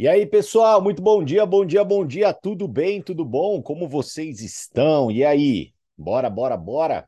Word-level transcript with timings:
E 0.00 0.08
aí, 0.08 0.24
pessoal, 0.24 0.80
muito 0.82 1.02
bom 1.02 1.22
dia, 1.22 1.44
bom 1.44 1.62
dia, 1.62 1.84
bom 1.84 2.06
dia, 2.06 2.32
tudo 2.32 2.66
bem, 2.66 3.02
tudo 3.02 3.22
bom? 3.22 3.60
Como 3.60 3.86
vocês 3.86 4.40
estão? 4.40 5.10
E 5.10 5.22
aí? 5.22 5.74
Bora, 5.94 6.30
bora, 6.30 6.56
bora? 6.56 7.06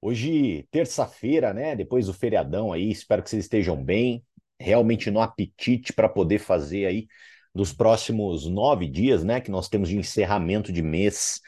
Hoje, 0.00 0.66
terça-feira, 0.70 1.52
né? 1.52 1.76
Depois 1.76 2.06
do 2.06 2.14
feriadão 2.14 2.72
aí, 2.72 2.90
espero 2.90 3.22
que 3.22 3.28
vocês 3.28 3.44
estejam 3.44 3.76
bem, 3.76 4.24
realmente 4.58 5.10
no 5.10 5.20
apetite 5.20 5.92
para 5.92 6.08
poder 6.08 6.38
fazer 6.38 6.86
aí 6.86 7.06
nos 7.54 7.70
próximos 7.70 8.48
nove 8.48 8.88
dias, 8.88 9.22
né? 9.22 9.38
Que 9.38 9.50
nós 9.50 9.68
temos 9.68 9.90
de 9.90 9.98
encerramento 9.98 10.72
de 10.72 10.80
mês, 10.80 11.42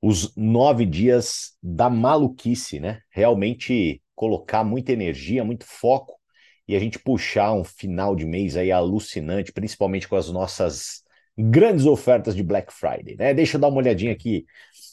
os 0.00 0.34
nove 0.34 0.86
dias 0.86 1.54
da 1.62 1.90
maluquice, 1.90 2.80
né? 2.80 3.02
Realmente 3.10 4.00
colocar 4.14 4.64
muita 4.64 4.90
energia, 4.90 5.44
muito 5.44 5.66
foco 5.66 6.18
e 6.66 6.76
a 6.76 6.78
gente 6.78 6.98
puxar 6.98 7.52
um 7.52 7.64
final 7.64 8.14
de 8.14 8.24
mês 8.24 8.56
aí 8.56 8.70
alucinante, 8.70 9.52
principalmente 9.52 10.08
com 10.08 10.16
as 10.16 10.30
nossas 10.30 11.02
grandes 11.36 11.86
ofertas 11.86 12.36
de 12.36 12.42
Black 12.42 12.72
Friday, 12.72 13.16
né? 13.16 13.34
Deixa 13.34 13.56
eu 13.56 13.60
dar 13.60 13.68
uma 13.68 13.78
olhadinha 13.78 14.12
aqui 14.12 14.44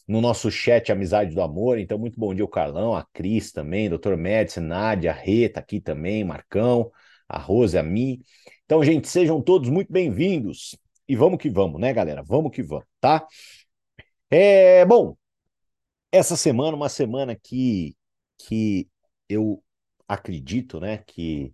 no 0.07 0.21
nosso 0.21 0.49
chat 0.49 0.91
Amizade 0.91 1.35
do 1.35 1.41
Amor. 1.41 1.77
Então, 1.77 1.97
muito 1.97 2.19
bom 2.19 2.33
dia, 2.33 2.43
o 2.43 2.47
Carlão, 2.47 2.95
a 2.95 3.05
Cris 3.13 3.51
também, 3.51 3.89
Dr. 3.89 4.15
Médici, 4.15 4.59
Nádia, 4.59 5.11
a 5.11 5.13
Reta 5.13 5.59
aqui 5.59 5.79
também, 5.79 6.23
Marcão, 6.23 6.91
a 7.27 7.37
Rose, 7.37 7.77
a 7.77 7.83
Mi. 7.83 8.21
Então, 8.65 8.83
gente, 8.83 9.07
sejam 9.07 9.41
todos 9.41 9.69
muito 9.69 9.91
bem-vindos. 9.91 10.75
E 11.07 11.15
vamos 11.15 11.39
que 11.39 11.49
vamos, 11.49 11.79
né, 11.79 11.93
galera? 11.93 12.23
Vamos 12.23 12.51
que 12.51 12.63
vamos, 12.63 12.85
tá? 12.99 13.27
É, 14.29 14.85
bom, 14.85 15.15
essa 16.11 16.35
semana, 16.35 16.75
uma 16.75 16.89
semana 16.89 17.35
que, 17.35 17.95
que 18.37 18.87
eu 19.27 19.63
acredito, 20.07 20.79
né, 20.79 21.03
que 21.05 21.53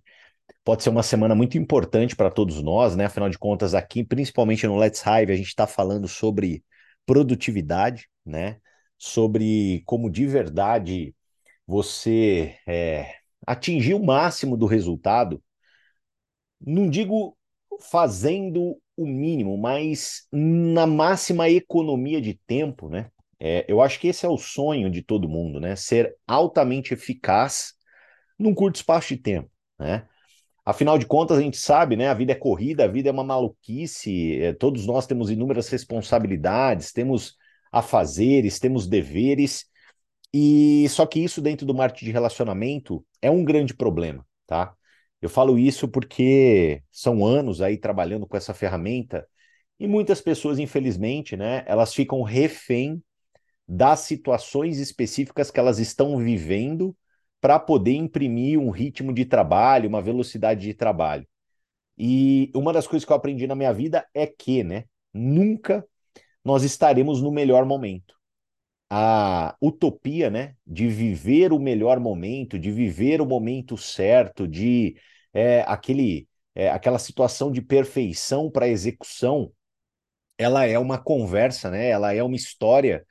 pode 0.65 0.83
ser 0.83 0.89
uma 0.89 1.03
semana 1.03 1.35
muito 1.35 1.57
importante 1.59 2.15
para 2.15 2.31
todos 2.31 2.61
nós, 2.61 2.95
né? 2.95 3.05
Afinal 3.05 3.29
de 3.29 3.37
contas, 3.37 3.75
aqui, 3.75 4.03
principalmente 4.03 4.67
no 4.67 4.75
Let's 4.75 5.01
Hive, 5.05 5.31
a 5.31 5.35
gente 5.35 5.47
está 5.47 5.67
falando 5.67 6.07
sobre 6.07 6.65
produtividade, 7.05 8.09
né? 8.25 8.59
Sobre 8.97 9.83
como 9.85 10.09
de 10.09 10.25
verdade 10.25 11.15
você 11.67 12.57
é, 12.67 13.13
atingir 13.45 13.93
o 13.93 14.03
máximo 14.03 14.57
do 14.57 14.65
resultado. 14.65 15.41
Não 16.59 16.89
digo 16.89 17.37
fazendo 17.79 18.79
o 18.97 19.05
mínimo, 19.05 19.57
mas 19.57 20.27
na 20.31 20.87
máxima 20.87 21.49
economia 21.49 22.19
de 22.19 22.33
tempo, 22.47 22.89
né? 22.89 23.11
É, 23.39 23.65
eu 23.67 23.81
acho 23.81 23.99
que 23.99 24.07
esse 24.07 24.25
é 24.25 24.29
o 24.29 24.37
sonho 24.37 24.89
de 24.89 25.03
todo 25.03 25.29
mundo, 25.29 25.59
né? 25.59 25.75
Ser 25.75 26.15
altamente 26.25 26.93
eficaz 26.93 27.73
num 28.39 28.55
curto 28.55 28.77
espaço 28.77 29.09
de 29.09 29.17
tempo, 29.17 29.51
né? 29.77 30.07
Afinal 30.65 30.97
de 30.97 31.05
contas, 31.05 31.37
a 31.37 31.41
gente 31.41 31.57
sabe, 31.57 31.95
né? 31.95 32.07
A 32.09 32.13
vida 32.13 32.31
é 32.31 32.35
corrida, 32.35 32.85
a 32.85 32.87
vida 32.87 33.09
é 33.09 33.11
uma 33.11 33.23
maluquice, 33.23 34.41
é, 34.41 34.53
todos 34.53 34.85
nós 34.87 35.05
temos 35.05 35.29
inúmeras 35.29 35.69
responsabilidades, 35.69 36.91
temos 36.91 37.35
afazeres, 37.71 38.59
temos 38.59 38.87
deveres, 38.87 39.65
e 40.33 40.87
só 40.89 41.05
que 41.05 41.19
isso 41.19 41.41
dentro 41.41 41.65
do 41.65 41.73
marketing 41.73 42.05
de 42.05 42.11
relacionamento 42.11 43.05
é 43.21 43.31
um 43.31 43.43
grande 43.43 43.73
problema, 43.73 44.25
tá? 44.47 44.73
Eu 45.21 45.29
falo 45.29 45.57
isso 45.57 45.87
porque 45.87 46.83
são 46.91 47.25
anos 47.25 47.61
aí 47.61 47.77
trabalhando 47.77 48.27
com 48.27 48.35
essa 48.35 48.53
ferramenta 48.53 49.27
e 49.79 49.87
muitas 49.87 50.21
pessoas, 50.21 50.59
infelizmente, 50.59 51.37
né, 51.37 51.63
elas 51.65 51.93
ficam 51.93 52.21
refém 52.21 53.01
das 53.67 54.01
situações 54.01 54.77
específicas 54.77 55.49
que 55.51 55.59
elas 55.59 55.79
estão 55.79 56.17
vivendo 56.17 56.95
para 57.41 57.59
poder 57.59 57.93
imprimir 57.93 58.59
um 58.59 58.69
ritmo 58.69 59.13
de 59.13 59.25
trabalho, 59.25 59.89
uma 59.89 60.01
velocidade 60.01 60.61
de 60.61 60.73
trabalho. 60.73 61.27
E 61.97 62.51
uma 62.53 62.73
das 62.73 62.87
coisas 62.87 63.05
que 63.05 63.11
eu 63.11 63.15
aprendi 63.15 63.47
na 63.47 63.55
minha 63.55 63.73
vida 63.73 64.05
é 64.13 64.27
que, 64.27 64.63
né, 64.63 64.85
nunca 65.13 65.85
nós 66.43 66.63
estaremos 66.63 67.21
no 67.21 67.31
melhor 67.31 67.65
momento. 67.65 68.15
A 68.89 69.55
utopia, 69.61 70.29
né, 70.29 70.55
de 70.65 70.87
viver 70.87 71.51
o 71.51 71.59
melhor 71.59 71.99
momento, 71.99 72.59
de 72.59 72.71
viver 72.71 73.21
o 73.21 73.25
momento 73.25 73.77
certo, 73.77 74.47
de 74.47 74.95
é, 75.33 75.61
aquele, 75.67 76.27
é, 76.53 76.69
aquela 76.69 76.99
situação 76.99 77.51
de 77.51 77.61
perfeição 77.61 78.49
para 78.51 78.67
execução, 78.67 79.51
ela 80.37 80.65
é 80.65 80.77
uma 80.77 80.97
conversa, 80.97 81.71
né? 81.71 81.89
Ela 81.89 82.13
é 82.13 82.21
uma 82.21 82.35
história 82.35 83.05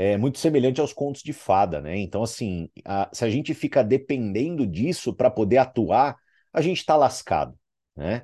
é 0.00 0.16
muito 0.16 0.38
semelhante 0.38 0.80
aos 0.80 0.94
contos 0.94 1.22
de 1.22 1.32
fada, 1.32 1.80
né? 1.80 1.98
Então, 1.98 2.22
assim, 2.22 2.70
a, 2.86 3.10
se 3.12 3.22
a 3.22 3.28
gente 3.28 3.52
fica 3.52 3.84
dependendo 3.84 4.66
disso 4.66 5.14
para 5.14 5.30
poder 5.30 5.58
atuar, 5.58 6.16
a 6.52 6.62
gente 6.62 6.78
está 6.78 6.96
lascado, 6.96 7.54
né? 7.94 8.22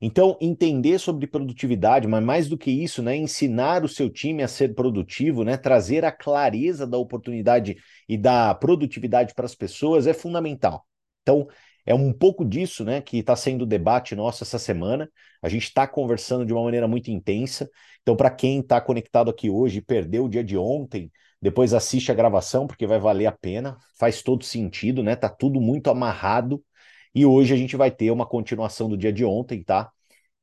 Então, 0.00 0.38
entender 0.40 0.98
sobre 0.98 1.26
produtividade, 1.26 2.08
mas 2.08 2.24
mais 2.24 2.48
do 2.48 2.56
que 2.56 2.70
isso, 2.70 3.02
né, 3.02 3.14
ensinar 3.16 3.84
o 3.84 3.88
seu 3.88 4.08
time 4.08 4.42
a 4.42 4.48
ser 4.48 4.74
produtivo, 4.74 5.44
né, 5.44 5.58
trazer 5.58 6.06
a 6.06 6.12
clareza 6.12 6.86
da 6.86 6.96
oportunidade 6.96 7.76
e 8.08 8.16
da 8.16 8.54
produtividade 8.54 9.34
para 9.34 9.44
as 9.44 9.54
pessoas 9.54 10.06
é 10.06 10.14
fundamental. 10.14 10.86
Então, 11.20 11.46
é 11.90 11.94
um 11.94 12.12
pouco 12.12 12.44
disso 12.44 12.84
né, 12.84 13.00
que 13.00 13.18
está 13.18 13.34
sendo 13.34 13.62
o 13.62 13.66
debate 13.66 14.14
nosso 14.14 14.44
essa 14.44 14.60
semana. 14.60 15.10
A 15.42 15.48
gente 15.48 15.64
está 15.64 15.88
conversando 15.88 16.46
de 16.46 16.52
uma 16.52 16.62
maneira 16.62 16.86
muito 16.86 17.10
intensa. 17.10 17.68
Então, 18.00 18.14
para 18.14 18.30
quem 18.30 18.60
está 18.60 18.80
conectado 18.80 19.28
aqui 19.28 19.50
hoje 19.50 19.78
e 19.78 19.82
perdeu 19.82 20.26
o 20.26 20.28
dia 20.28 20.44
de 20.44 20.56
ontem, 20.56 21.10
depois 21.42 21.74
assiste 21.74 22.12
a 22.12 22.14
gravação, 22.14 22.68
porque 22.68 22.86
vai 22.86 23.00
valer 23.00 23.26
a 23.26 23.32
pena. 23.32 23.76
Faz 23.98 24.22
todo 24.22 24.44
sentido, 24.44 25.02
né? 25.02 25.16
Tá 25.16 25.28
tudo 25.28 25.60
muito 25.60 25.90
amarrado. 25.90 26.62
E 27.12 27.26
hoje 27.26 27.52
a 27.52 27.56
gente 27.56 27.76
vai 27.76 27.90
ter 27.90 28.12
uma 28.12 28.24
continuação 28.24 28.88
do 28.88 28.96
dia 28.96 29.12
de 29.12 29.24
ontem, 29.24 29.64
tá? 29.64 29.90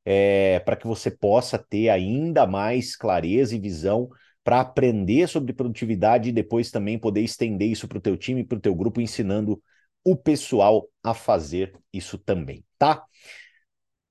É, 0.03 0.59
para 0.59 0.75
que 0.75 0.85
você 0.85 1.09
possa 1.09 1.57
ter 1.57 1.87
ainda 1.87 2.45
mais 2.45 2.93
clareza 2.93 3.55
e 3.55 3.59
visão 3.59 4.09
para 4.43 4.59
aprender 4.59 5.27
sobre 5.29 5.53
produtividade 5.53 6.27
e 6.29 6.33
depois 6.33 6.71
também 6.71 6.99
poder 6.99 7.21
estender 7.21 7.69
isso 7.69 7.87
para 7.87 7.99
o 7.99 8.01
teu 8.01 8.17
time, 8.17 8.43
para 8.43 8.57
o 8.57 8.61
teu 8.61 8.75
grupo, 8.75 8.99
ensinando 8.99 9.61
o 10.07 10.15
pessoal 10.15 10.87
a 11.03 11.13
fazer 11.13 11.73
isso 11.91 12.17
também, 12.17 12.63
tá? 12.79 13.03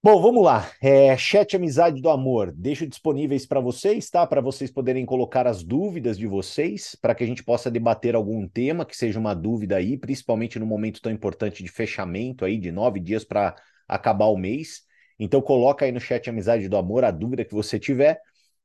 Bom, 0.03 0.21
vamos 0.21 0.45
lá. 0.45 0.71
É, 0.83 1.17
chat 1.17 1.57
Amizade 1.57 2.03
do 2.03 2.11
Amor, 2.11 2.53
deixo 2.53 2.87
disponíveis 2.87 3.47
para 3.47 3.61
vocês, 3.61 4.11
tá? 4.11 4.27
Para 4.27 4.43
vocês 4.43 4.71
poderem 4.71 5.07
colocar 5.07 5.47
as 5.47 5.65
dúvidas 5.65 6.19
de 6.19 6.27
vocês, 6.27 6.95
para 7.01 7.15
que 7.15 7.25
a 7.25 7.27
gente 7.27 7.43
possa 7.43 7.71
debater 7.71 8.15
algum 8.15 8.47
tema 8.47 8.85
que 8.85 8.95
seja 8.95 9.19
uma 9.19 9.33
dúvida 9.33 9.77
aí, 9.77 9.97
principalmente 9.97 10.59
no 10.59 10.67
momento 10.67 11.01
tão 11.01 11.11
importante 11.11 11.63
de 11.63 11.71
fechamento 11.71 12.45
aí, 12.45 12.59
de 12.59 12.71
nove 12.71 13.01
dias 13.01 13.25
para 13.25 13.57
acabar 13.89 14.27
o 14.27 14.37
mês. 14.37 14.83
Então 15.19 15.41
coloca 15.41 15.87
aí 15.87 15.93
no 15.93 15.99
chat 15.99 16.29
Amizade 16.29 16.69
do 16.69 16.77
Amor 16.77 17.05
a 17.07 17.11
dúvida 17.11 17.43
que 17.43 17.55
você 17.55 17.81
tiver 17.81 18.21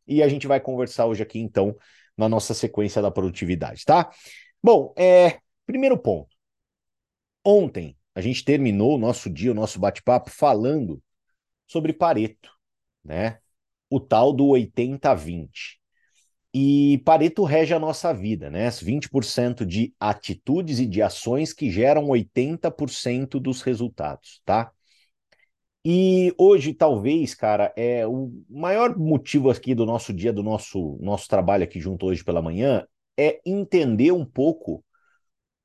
e 0.05 0.21
a 0.21 0.27
gente 0.27 0.47
vai 0.47 0.59
conversar 0.59 1.05
hoje 1.05 1.23
aqui, 1.23 1.39
então, 1.39 1.73
na 2.17 2.27
nossa 2.27 2.53
sequência 2.53 3.01
da 3.01 3.09
produtividade, 3.09 3.85
tá? 3.85 4.09
Bom, 4.61 4.93
é, 4.97 5.39
primeiro 5.65 5.97
ponto. 5.97 6.30
Ontem 7.43 7.97
a 8.13 8.21
gente 8.21 8.43
terminou 8.43 8.95
o 8.95 8.97
nosso 8.97 9.29
dia, 9.29 9.51
o 9.51 9.55
nosso 9.55 9.79
bate-papo, 9.79 10.29
falando 10.29 11.01
sobre 11.67 11.93
Pareto, 11.93 12.51
né? 13.03 13.39
O 13.89 13.99
tal 13.99 14.33
do 14.33 14.47
80-20. 14.47 15.79
E 16.53 17.01
Pareto 17.05 17.43
rege 17.43 17.73
a 17.73 17.79
nossa 17.79 18.13
vida, 18.13 18.49
né? 18.49 18.69
20% 18.69 19.65
de 19.65 19.93
atitudes 19.99 20.79
e 20.79 20.85
de 20.85 21.01
ações 21.01 21.53
que 21.53 21.71
geram 21.71 22.09
80% 22.09 23.39
dos 23.39 23.61
resultados, 23.61 24.41
tá? 24.45 24.71
E 25.83 26.33
hoje, 26.37 26.73
talvez, 26.73 27.33
cara, 27.33 27.73
é 27.75 28.05
o 28.05 28.31
maior 28.47 28.95
motivo 28.97 29.49
aqui 29.49 29.73
do 29.73 29.85
nosso 29.85 30.13
dia, 30.13 30.31
do 30.31 30.43
nosso, 30.43 30.97
nosso 31.01 31.27
trabalho 31.27 31.63
aqui 31.63 31.79
junto 31.79 32.05
hoje 32.05 32.23
pela 32.23 32.41
manhã, 32.41 32.85
é 33.17 33.41
entender 33.43 34.11
um 34.11 34.25
pouco 34.25 34.83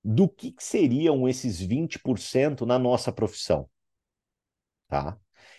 do 0.08 0.28
que, 0.28 0.52
que 0.52 0.62
seriam 0.62 1.28
esses 1.28 1.60
20% 1.60 2.64
na 2.64 2.78
nossa 2.78 3.10
profissão. 3.10 3.68
Tá? 4.86 5.18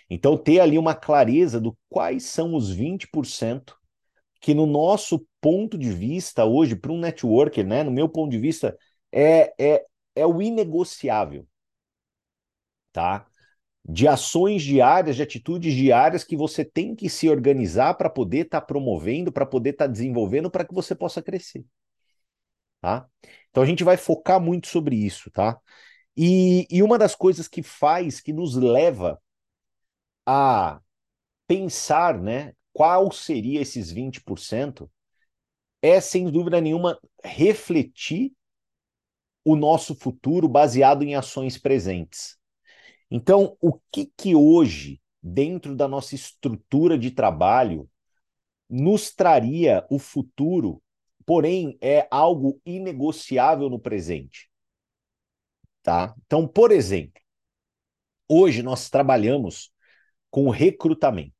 Então, 0.09 0.37
ter 0.37 0.61
ali 0.61 0.77
uma 0.77 0.95
clareza 0.95 1.59
do 1.59 1.77
quais 1.89 2.23
são 2.23 2.55
os 2.55 2.71
20% 2.71 3.75
que, 4.39 4.53
no 4.53 4.65
nosso 4.65 5.27
ponto 5.41 5.77
de 5.77 5.91
vista, 5.91 6.45
hoje, 6.45 6.77
para 6.77 6.93
um 6.93 6.99
networker, 6.99 7.67
né, 7.67 7.83
no 7.83 7.91
meu 7.91 8.07
ponto 8.07 8.31
de 8.31 8.37
vista, 8.37 8.77
é, 9.11 9.53
é, 9.59 9.85
é 10.15 10.25
o 10.25 10.41
inegociável. 10.41 11.45
Tá? 12.93 13.27
De 13.83 14.07
ações 14.07 14.63
diárias, 14.63 15.17
de 15.17 15.23
atitudes 15.23 15.73
diárias 15.73 16.23
que 16.23 16.37
você 16.37 16.63
tem 16.63 16.95
que 16.95 17.09
se 17.09 17.29
organizar 17.29 17.95
para 17.95 18.09
poder 18.09 18.45
estar 18.45 18.61
tá 18.61 18.65
promovendo, 18.65 19.29
para 19.29 19.45
poder 19.45 19.71
estar 19.71 19.87
tá 19.87 19.91
desenvolvendo, 19.91 20.49
para 20.49 20.63
que 20.63 20.73
você 20.73 20.95
possa 20.95 21.21
crescer. 21.21 21.65
Tá? 22.81 23.07
Então 23.49 23.63
a 23.63 23.65
gente 23.65 23.83
vai 23.83 23.97
focar 23.97 24.39
muito 24.39 24.67
sobre 24.67 24.95
isso, 24.95 25.31
tá? 25.31 25.59
E, 26.15 26.67
e 26.69 26.81
uma 26.83 26.97
das 26.97 27.15
coisas 27.15 27.47
que 27.47 27.61
faz, 27.63 28.19
que 28.19 28.33
nos 28.33 28.55
leva 28.55 29.21
a 30.25 30.81
pensar, 31.47 32.19
né, 32.19 32.53
qual 32.73 33.11
seria 33.11 33.61
esses 33.61 33.91
20%, 33.91 34.89
é 35.81 36.01
sem 36.01 36.29
dúvida 36.29 36.59
nenhuma 36.59 36.99
refletir 37.23 38.33
o 39.43 39.55
nosso 39.55 39.95
futuro 39.95 40.47
baseado 40.47 41.03
em 41.03 41.15
ações 41.15 41.57
presentes. 41.57 42.37
Então, 43.09 43.55
o 43.61 43.79
que 43.91 44.11
que 44.17 44.35
hoje 44.35 45.01
dentro 45.23 45.75
da 45.75 45.87
nossa 45.87 46.15
estrutura 46.15 46.97
de 46.97 47.11
trabalho 47.11 47.89
nos 48.69 49.11
traria 49.13 49.85
o 49.89 49.97
futuro, 49.97 50.81
porém 51.27 51.77
é 51.81 52.07
algo 52.09 52.61
inegociável 52.65 53.69
no 53.69 53.77
presente. 53.77 54.49
Tá? 55.83 56.15
Então, 56.25 56.47
por 56.47 56.71
exemplo, 56.71 57.21
hoje 58.29 58.63
nós 58.63 58.89
trabalhamos 58.89 59.69
com 60.31 60.49
recrutamento, 60.49 61.35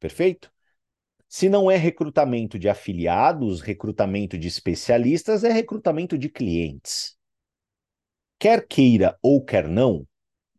perfeito? 0.00 0.50
Se 1.28 1.50
não 1.50 1.70
é 1.70 1.76
recrutamento 1.76 2.58
de 2.58 2.66
afiliados, 2.66 3.60
recrutamento 3.60 4.38
de 4.38 4.48
especialistas, 4.48 5.44
é 5.44 5.52
recrutamento 5.52 6.16
de 6.16 6.30
clientes. 6.30 7.14
Quer 8.38 8.66
queira 8.66 9.18
ou 9.20 9.44
quer 9.44 9.68
não, 9.68 10.08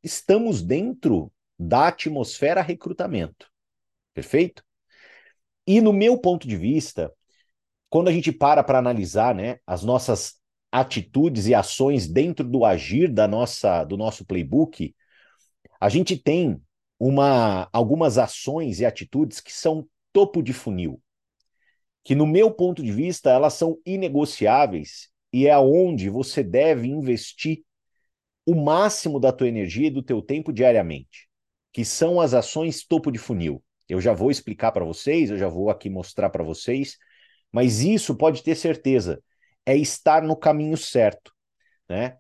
estamos 0.04 0.62
dentro 0.62 1.32
da 1.58 1.88
atmosfera 1.88 2.62
recrutamento. 2.62 3.50
Perfeito? 4.14 4.64
E 5.66 5.82
no 5.82 5.92
meu 5.92 6.20
ponto 6.20 6.48
de 6.48 6.56
vista, 6.56 7.12
quando 7.89 8.10
a 8.10 8.12
gente 8.12 8.31
para 8.31 8.63
para 8.63 8.80
analisar, 8.80 9.34
né, 9.34 9.57
as 9.66 9.84
nossas 9.84 10.36
atitudes 10.72 11.48
e 11.48 11.56
ações 11.56 12.07
dentro 12.07 12.48
do 12.48 12.66
agir 12.66 13.12
da 13.12 13.28
nossa 13.28 13.84
do 13.84 13.98
nosso 13.98 14.25
playbook, 14.25 14.94
a 15.80 15.89
gente 15.89 16.18
tem 16.18 16.62
uma 17.00 17.69
algumas 17.72 18.18
ações 18.18 18.80
e 18.80 18.86
atitudes 18.86 19.39
que 19.39 19.54
são 19.54 19.88
topo 20.12 20.42
de 20.42 20.54
funil, 20.54 21.01
que 22.04 22.16
no 22.16 22.25
meu 22.25 22.51
ponto 22.51 22.84
de 22.84 22.92
vista 22.92 23.30
elas 23.30 23.54
são 23.54 23.78
inegociáveis 23.86 25.10
e 25.31 25.48
é 25.48 25.57
onde 25.57 26.10
você 26.10 26.44
deve 26.44 26.88
investir 26.88 27.63
o 28.45 28.56
máximo 28.56 29.19
da 29.19 29.31
tua 29.31 29.48
energia 29.48 29.88
e 29.88 29.92
do 29.92 30.01
teu 30.01 30.22
tempo 30.22 30.54
diariamente, 30.54 31.28
que 31.74 31.83
são 31.83 32.19
as 32.19 32.33
ações 32.33 32.86
topo 32.86 33.12
de 33.12 33.19
funil. 33.19 33.62
Eu 33.90 34.00
já 34.01 34.13
vou 34.13 34.31
explicar 34.31 34.72
para 34.72 34.86
vocês, 34.86 35.30
eu 35.30 35.38
já 35.38 35.48
vou 35.48 35.69
aqui 35.69 35.90
mostrar 35.90 36.30
para 36.30 36.44
vocês, 36.44 36.98
mas 37.57 37.81
isso 37.81 38.15
pode 38.15 38.44
ter 38.44 38.54
certeza, 38.54 39.19
é 39.65 39.75
estar 39.75 40.21
no 40.21 40.36
caminho 40.36 40.77
certo, 40.77 41.33
né? 41.89 42.15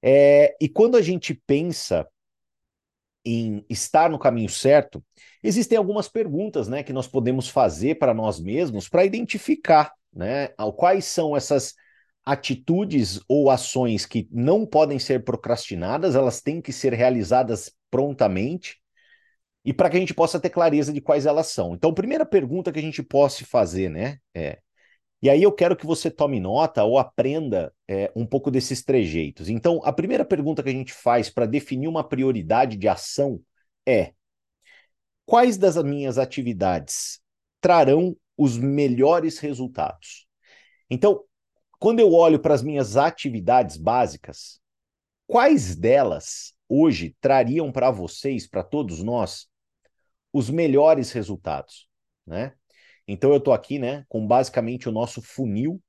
É, 0.00 0.56
e 0.58 0.66
quando 0.66 0.96
a 0.96 1.02
gente 1.02 1.34
pensa 1.46 2.08
em 3.22 3.62
estar 3.68 4.08
no 4.08 4.18
caminho 4.18 4.48
certo, 4.48 5.04
existem 5.42 5.76
algumas 5.76 6.08
perguntas, 6.08 6.68
né, 6.68 6.82
que 6.82 6.94
nós 6.94 7.06
podemos 7.06 7.50
fazer 7.50 7.98
para 7.98 8.14
nós 8.14 8.40
mesmos 8.40 8.88
para 8.88 9.04
identificar, 9.04 9.92
né, 10.10 10.48
quais 10.74 11.04
são 11.04 11.36
essas 11.36 11.74
atitudes 12.24 13.20
ou 13.28 13.50
ações 13.50 14.06
que 14.06 14.26
não 14.32 14.64
podem 14.64 14.98
ser 14.98 15.22
procrastinadas, 15.22 16.14
elas 16.14 16.40
têm 16.40 16.62
que 16.62 16.72
ser 16.72 16.94
realizadas 16.94 17.70
prontamente 17.90 18.78
e 19.66 19.74
para 19.74 19.90
que 19.90 19.98
a 19.98 20.00
gente 20.00 20.14
possa 20.14 20.40
ter 20.40 20.48
clareza 20.48 20.94
de 20.94 21.02
quais 21.02 21.26
elas 21.26 21.48
são. 21.48 21.74
Então, 21.74 21.90
a 21.90 21.94
primeira 21.94 22.24
pergunta 22.24 22.72
que 22.72 22.78
a 22.78 22.82
gente 22.82 23.02
possa 23.02 23.44
fazer, 23.44 23.90
né, 23.90 24.16
é 24.34 24.60
e 25.20 25.28
aí 25.28 25.42
eu 25.42 25.52
quero 25.52 25.76
que 25.76 25.86
você 25.86 26.10
tome 26.10 26.38
nota 26.38 26.84
ou 26.84 26.98
aprenda 26.98 27.74
é, 27.88 28.10
um 28.14 28.24
pouco 28.24 28.50
desses 28.50 28.84
trejeitos. 28.84 29.48
Então, 29.48 29.80
a 29.84 29.92
primeira 29.92 30.24
pergunta 30.24 30.62
que 30.62 30.68
a 30.68 30.72
gente 30.72 30.92
faz 30.92 31.28
para 31.28 31.46
definir 31.46 31.88
uma 31.88 32.04
prioridade 32.04 32.76
de 32.76 32.86
ação 32.86 33.40
é: 33.86 34.12
quais 35.26 35.56
das 35.56 35.76
minhas 35.82 36.18
atividades 36.18 37.20
trarão 37.60 38.16
os 38.36 38.56
melhores 38.56 39.38
resultados? 39.38 40.26
Então, 40.88 41.24
quando 41.80 41.98
eu 42.00 42.12
olho 42.12 42.38
para 42.38 42.54
as 42.54 42.62
minhas 42.62 42.96
atividades 42.96 43.76
básicas, 43.76 44.60
quais 45.26 45.74
delas 45.74 46.54
hoje 46.68 47.16
trariam 47.20 47.72
para 47.72 47.90
vocês, 47.90 48.46
para 48.46 48.62
todos 48.62 49.02
nós, 49.02 49.48
os 50.32 50.50
melhores 50.50 51.10
resultados, 51.10 51.88
né? 52.26 52.54
Então 53.08 53.30
eu 53.32 53.38
estou 53.38 53.54
aqui, 53.54 53.78
né, 53.78 54.04
com 54.08 54.26
basicamente 54.26 54.88
o 54.88 54.92
nosso 54.92 55.22
funil, 55.22 55.82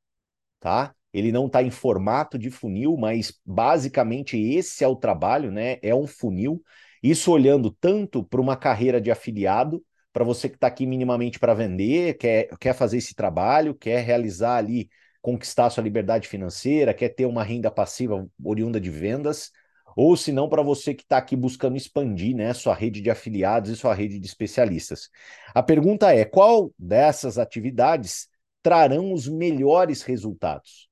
tá? 0.60 0.94
Ele 1.14 1.32
não 1.32 1.48
está 1.48 1.64
em 1.64 1.72
formato 1.72 2.38
de 2.38 2.52
funil, 2.52 2.96
mas 2.98 3.34
basicamente 3.46 4.38
esse 4.38 4.84
é 4.84 4.88
o 4.88 4.96
trabalho, 4.96 5.52
né? 5.52 5.78
É 5.82 5.94
um 5.96 6.08
funil. 6.08 6.64
Isso 7.02 7.32
olhando 7.32 7.72
tanto 7.72 8.24
para 8.24 8.42
uma 8.42 8.56
carreira 8.58 9.02
de 9.02 9.10
afiliado, 9.12 9.84
para 10.14 10.24
você 10.24 10.50
que 10.50 10.56
está 10.56 10.68
aqui 10.68 10.86
minimamente 10.86 11.40
para 11.40 11.54
vender, 11.54 12.16
quer, 12.18 12.50
quer 12.60 12.74
fazer 12.74 12.98
esse 12.98 13.16
trabalho, 13.16 13.76
quer 13.76 14.04
realizar 14.04 14.58
ali, 14.58 14.90
conquistar 15.22 15.70
sua 15.70 15.84
liberdade 15.84 16.28
financeira, 16.28 16.94
quer 16.94 17.10
ter 17.10 17.26
uma 17.26 17.44
renda 17.44 17.72
passiva 17.72 18.28
oriunda 18.44 18.80
de 18.80 18.90
vendas, 18.90 19.52
ou 19.96 20.16
se 20.16 20.32
não, 20.32 20.48
para 20.48 20.62
você 20.62 20.94
que 20.94 21.04
está 21.04 21.18
aqui 21.18 21.36
buscando 21.36 21.78
expandir 21.78 22.36
né, 22.36 22.54
sua 22.54 22.74
rede 22.74 23.02
de 23.02 23.10
afiliados 23.10 23.70
e 23.70 23.76
sua 23.76 23.94
rede 23.94 24.20
de 24.20 24.26
especialistas. 24.26 25.10
A 25.54 25.62
pergunta 25.64 26.14
é: 26.14 26.26
qual 26.26 26.74
dessas 26.78 27.38
atividades 27.38 28.28
trarão 28.62 29.14
os 29.14 29.28
melhores 29.28 30.02
resultados? 30.02 30.90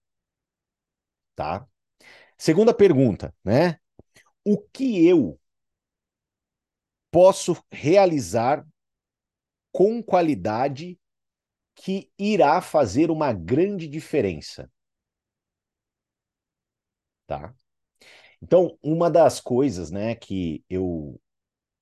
Tá? 1.36 1.66
Segunda 2.38 2.74
pergunta, 2.74 3.34
né? 3.44 3.80
O 4.44 4.58
que 4.58 5.06
eu 5.06 5.40
posso 7.12 7.56
realizar 7.72 8.66
com 9.72 10.02
qualidade 10.02 11.00
que 11.76 12.12
irá 12.18 12.62
fazer 12.62 13.12
uma 13.12 13.34
grande 13.34 13.88
diferença? 13.88 14.72
Tá? 17.28 17.54
Então, 18.42 18.78
uma 18.82 19.10
das 19.10 19.40
coisas, 19.40 19.92
né, 19.92 20.16
que 20.16 20.64
eu 20.70 21.20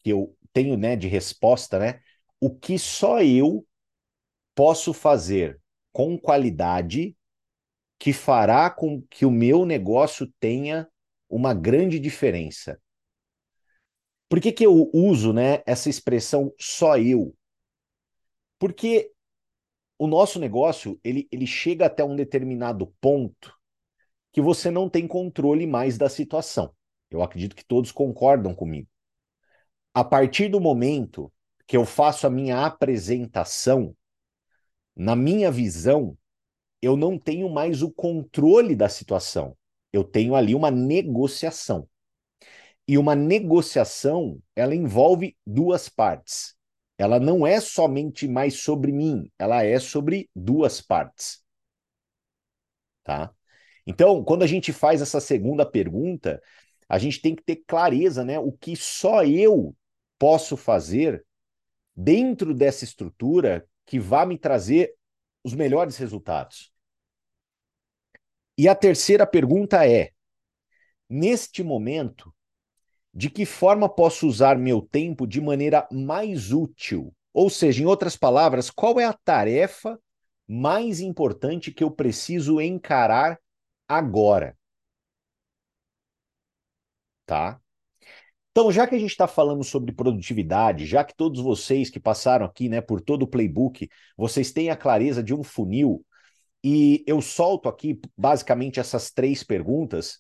que 0.04 0.12
eu 0.12 0.38
tenho, 0.54 0.78
né, 0.78 0.96
de 0.96 1.08
resposta, 1.08 1.80
né, 1.80 2.02
o 2.40 2.50
que 2.56 2.78
só 2.80 3.22
eu 3.22 3.66
posso 4.56 4.94
fazer 4.94 5.60
com 5.92 6.18
qualidade 6.18 7.16
que 8.00 8.14
fará 8.14 8.70
com 8.70 9.02
que 9.10 9.26
o 9.26 9.32
meu 9.32 9.66
negócio 9.66 10.32
tenha 10.40 10.88
uma 11.30 11.54
grande 11.54 12.00
diferença. 12.00 12.80
Por 14.30 14.42
que, 14.42 14.52
que 14.52 14.66
eu 14.66 14.90
uso 14.94 15.32
né, 15.34 15.62
essa 15.66 15.90
expressão 15.90 16.54
só 16.60 16.98
eu? 16.98 17.36
Porque 18.60 19.12
o 19.98 20.08
nosso 20.08 20.40
negócio 20.40 21.00
ele, 21.04 21.28
ele 21.32 21.48
chega 21.48 21.86
até 21.86 22.04
um 22.04 22.16
determinado 22.16 22.94
ponto 23.02 23.54
que 24.36 24.42
você 24.42 24.70
não 24.70 24.90
tem 24.90 25.08
controle 25.08 25.66
mais 25.66 25.98
da 25.98 26.10
situação. 26.10 26.76
Eu 27.10 27.24
acredito 27.24 27.56
que 27.56 27.64
todos 27.64 27.90
concordam 27.90 28.54
comigo. 28.54 28.90
A 29.94 30.04
partir 30.04 30.50
do 30.50 30.60
momento 30.60 31.32
que 31.66 31.78
eu 31.78 31.86
faço 31.86 32.28
a 32.28 32.30
minha 32.30 32.66
apresentação, 32.66 33.96
na 34.94 35.16
minha 35.16 35.50
visão, 35.50 36.18
eu 36.82 36.98
não 36.98 37.18
tenho 37.18 37.48
mais 37.48 37.82
o 37.82 37.90
controle 37.90 38.76
da 38.76 38.90
situação. 38.90 39.58
Eu 39.94 40.04
tenho 40.04 40.36
ali 40.36 40.54
uma 40.54 40.70
negociação. 40.70 41.88
E 42.86 42.98
uma 42.98 43.16
negociação, 43.16 44.38
ela 44.54 44.76
envolve 44.76 45.38
duas 45.48 45.88
partes. 45.88 46.58
Ela 46.98 47.22
não 47.22 47.48
é 47.48 47.62
somente 47.62 48.28
mais 48.28 48.60
sobre 48.60 48.92
mim, 48.92 49.32
ela 49.40 49.64
é 49.64 49.80
sobre 49.80 50.30
duas 50.36 50.82
partes. 50.82 51.42
Tá? 53.02 53.35
Então, 53.86 54.24
quando 54.24 54.44
a 54.44 54.48
gente 54.48 54.74
faz 54.74 55.02
essa 55.02 55.20
segunda 55.20 55.66
pergunta, 55.66 56.42
a 56.90 56.98
gente 56.98 57.22
tem 57.22 57.36
que 57.36 57.44
ter 57.44 57.58
clareza, 57.68 58.24
né? 58.24 58.40
O 58.40 58.52
que 58.52 58.76
só 58.76 59.24
eu 59.24 59.76
posso 60.18 60.58
fazer 60.58 61.26
dentro 61.96 62.54
dessa 62.54 62.84
estrutura 62.84 63.68
que 63.86 64.00
vai 64.00 64.26
me 64.26 64.38
trazer 64.38 64.94
os 65.44 65.54
melhores 65.54 65.98
resultados. 65.98 66.72
E 68.58 68.68
a 68.68 68.76
terceira 68.76 69.28
pergunta 69.28 69.88
é: 69.88 70.12
neste 71.10 71.64
momento, 71.64 72.34
de 73.14 73.30
que 73.30 73.46
forma 73.46 73.88
posso 73.88 74.28
usar 74.28 74.58
meu 74.58 74.82
tempo 74.82 75.28
de 75.28 75.40
maneira 75.40 75.88
mais 75.92 76.52
útil? 76.52 77.14
Ou 77.34 77.50
seja, 77.50 77.84
em 77.84 77.86
outras 77.86 78.16
palavras, 78.16 78.70
qual 78.70 79.00
é 79.00 79.06
a 79.06 79.14
tarefa 79.14 80.00
mais 80.48 81.00
importante 81.00 81.72
que 81.72 81.84
eu 81.84 81.92
preciso 81.92 82.62
encarar 82.62 83.40
agora. 83.88 84.58
Tá? 87.26 87.60
Então, 88.52 88.72
já 88.72 88.88
que 88.88 88.96
a 88.96 89.00
gente 89.00 89.12
está 89.12 89.28
falando 89.28 89.64
sobre 89.66 89.92
produtividade, 89.92 90.86
já 90.86 91.04
que 91.04 91.14
todos 91.14 91.42
vocês 91.42 91.90
que 91.90 92.00
passaram 92.00 92.46
aqui 92.46 92.70
né, 92.70 92.80
por 92.80 93.02
todo 93.02 93.24
o 93.24 93.28
playbook, 93.28 93.90
vocês 94.18 94.52
têm 94.54 94.70
a 94.70 94.78
clareza 94.78 95.22
de 95.22 95.34
um 95.34 95.44
funil, 95.44 96.06
e 96.64 97.04
eu 97.06 97.22
solto 97.22 97.68
aqui 97.68 98.00
basicamente 98.18 98.80
essas 98.80 99.12
três 99.12 99.44
perguntas, 99.44 100.20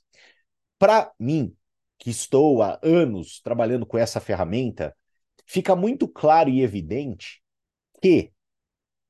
para 0.77 1.11
mim, 1.17 1.55
que 1.97 2.09
estou 2.09 2.61
há 2.61 2.77
anos 2.83 3.39
trabalhando 3.41 3.85
com 3.85 3.97
essa 3.97 4.19
ferramenta, 4.19 4.95
fica 5.45 5.75
muito 5.75 6.07
claro 6.07 6.49
e 6.49 6.61
evidente 6.61 7.41
que 8.01 8.33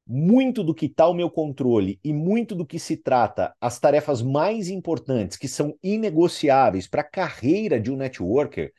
muito 0.07 0.63
do 0.63 0.74
que 0.74 0.85
está 0.85 1.05
ao 1.05 1.13
meu 1.13 1.29
controle 1.29 2.00
e 2.03 2.13
muito 2.13 2.53
do 2.53 2.65
que 2.65 2.77
se 2.77 2.97
trata 2.97 3.55
as 3.59 3.79
tarefas 3.79 4.21
mais 4.21 4.69
importantes, 4.69 5.38
que 5.38 5.47
são 5.47 5.77
inegociáveis 5.81 6.88
para 6.88 7.01
a 7.01 7.09
carreira 7.09 7.79
de 7.79 7.91
um 7.91 7.97
networker, 7.97 8.71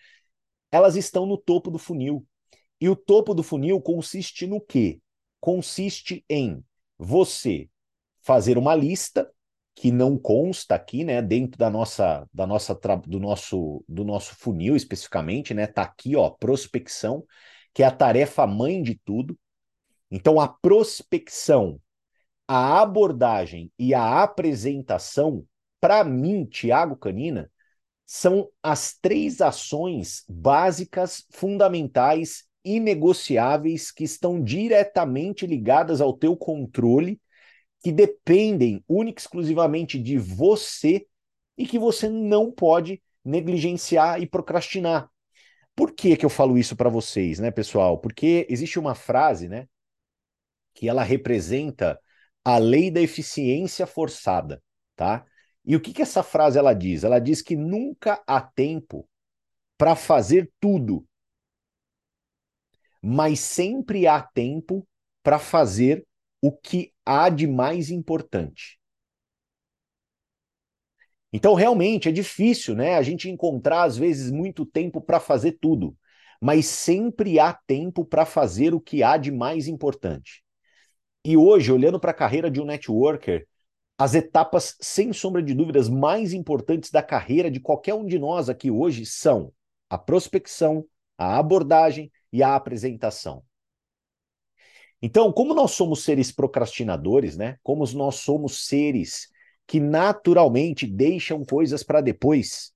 elas 0.71 0.97
estão 0.97 1.27
no 1.27 1.37
topo 1.37 1.71
do 1.71 1.79
funil. 1.79 2.25
E 2.81 2.89
o 2.89 2.95
topo 2.95 3.35
do 3.35 3.43
funil 3.43 3.81
consiste 3.81 4.47
no 4.47 4.61
quê? 4.61 5.01
Consiste 5.41 6.25
em 6.29 6.63
você 6.99 7.69
fazer 8.23 8.59
uma 8.59 8.75
lista 8.75 9.31
que 9.75 9.93
não 9.93 10.19
consta 10.19 10.75
aqui, 10.75 11.05
né, 11.05 11.21
dentro 11.21 11.59
da 11.59 11.69
nossa, 11.69 12.27
da 12.33 12.47
nossa 12.47 12.75
do 13.07 13.21
nosso 13.21 13.85
do 13.87 14.05
nosso 14.05 14.35
funil 14.35 14.75
especificamente, 14.75 15.53
né, 15.53 15.67
tá 15.67 15.83
aqui, 15.83 16.17
ó, 16.17 16.31
prospecção, 16.31 17.25
que 17.75 17.83
é 17.83 17.87
a 17.87 17.91
tarefa 17.91 18.47
mãe 18.47 18.83
de 18.83 18.99
tudo. 19.05 19.39
Então 20.17 20.41
a 20.41 20.49
prospecção, 20.49 21.79
a 22.49 22.81
abordagem 22.81 23.71
e 23.79 23.93
a 23.93 24.23
apresentação, 24.23 25.45
para 25.79 26.03
mim, 26.03 26.47
Tiago 26.47 26.97
Canina, 26.97 27.53
são 28.07 28.49
as 28.63 28.97
três 28.99 29.43
ações 29.43 30.25
básicas, 30.27 31.27
fundamentais, 31.33 32.45
inegociáveis 32.65 33.93
que 33.93 34.05
estão 34.05 34.43
diretamente 34.43 35.47
ligadas 35.47 36.01
ao 36.01 36.15
teu 36.15 36.35
controle 36.35 37.21
que 37.83 37.93
dependem 37.93 38.83
única 38.89 39.21
e 39.21 39.23
exclusivamente 39.23 40.01
de 40.01 40.17
você 40.17 41.07
e 41.59 41.67
que 41.67 41.79
você 41.79 42.09
não 42.09 42.51
pode 42.51 43.03
negligenciar 43.23 44.23
e 44.23 44.27
procrastinar. 44.27 45.11
Por 45.75 45.93
que, 45.93 46.17
que 46.17 46.25
eu 46.25 46.31
falo 46.31 46.57
isso 46.57 46.75
para 46.75 46.89
vocês, 46.89 47.39
né, 47.39 47.51
pessoal? 47.51 47.99
Porque 47.99 48.47
existe 48.49 48.79
uma 48.79 48.95
frase, 48.95 49.47
né, 49.47 49.69
que 50.77 50.89
ela 50.89 51.03
representa 51.03 51.99
a 52.45 52.59
lei 52.59 52.91
da 52.91 53.01
eficiência 53.01 53.87
forçada, 53.87 54.63
tá? 54.95 55.25
E 55.65 55.75
o 55.75 55.81
que, 55.81 55.93
que 55.93 56.03
essa 56.03 56.23
frase 56.23 56.59
ela 56.59 56.75
diz? 56.75 57.03
Ela 57.03 57.19
diz 57.19 57.43
que 57.43 57.57
nunca 57.57 58.23
há 58.27 58.41
tempo 58.41 59.09
para 59.79 59.97
fazer 59.97 60.53
tudo, 60.61 61.07
mas 63.03 63.41
sempre 63.41 64.07
há 64.07 64.23
tempo 64.23 64.87
para 65.23 65.39
fazer 65.39 66.07
o 66.43 66.53
que 66.53 66.93
há 67.05 67.29
de 67.31 67.47
mais 67.47 67.91
importante. 67.91 68.79
Então, 71.33 71.55
realmente, 71.55 72.09
é 72.09 72.13
difícil, 72.13 72.75
né? 72.75 72.95
A 72.97 73.03
gente 73.03 73.29
encontrar, 73.29 73.85
às 73.85 73.97
vezes, 73.97 74.31
muito 74.31 74.65
tempo 74.65 75.01
para 75.01 75.21
fazer 75.21 75.59
tudo, 75.61 75.97
mas 76.41 76.67
sempre 76.67 77.39
há 77.39 77.53
tempo 77.53 78.05
para 78.05 78.25
fazer 78.25 78.75
o 78.75 78.81
que 78.81 79.03
há 79.03 79.17
de 79.17 79.33
mais 79.33 79.69
importante. 79.69 80.46
E 81.29 81.37
hoje, 81.37 81.73
olhando 81.73 81.99
para 81.99 82.13
a 82.13 82.15
carreira 82.15 82.49
de 82.49 82.61
um 82.61 82.65
networker, 82.65 83.49
as 83.99 84.15
etapas, 84.15 84.77
sem 84.81 85.13
sombra 85.13 85.43
de 85.43 85.55
dúvidas, 85.55 85.89
mais 85.89 86.33
importantes 86.33 86.89
da 86.89 87.03
carreira 87.03 87.51
de 87.51 87.59
qualquer 87.59 87.95
um 87.95 88.07
de 88.07 88.17
nós 88.17 88.49
aqui 88.49 88.71
hoje 88.71 89.05
são 89.05 89.53
a 89.91 89.99
prospecção, 89.99 90.87
a 91.19 91.37
abordagem 91.37 92.13
e 92.33 92.45
a 92.45 92.55
apresentação. 92.55 93.43
Então, 95.03 95.33
como 95.33 95.53
nós 95.53 95.73
somos 95.73 96.05
seres 96.05 96.31
procrastinadores, 96.31 97.37
né? 97.37 97.57
Como 97.61 97.85
nós 97.95 98.15
somos 98.15 98.65
seres 98.65 99.27
que 99.67 99.81
naturalmente 99.81 100.87
deixam 100.87 101.45
coisas 101.45 101.83
para 101.83 102.01
depois, 102.01 102.71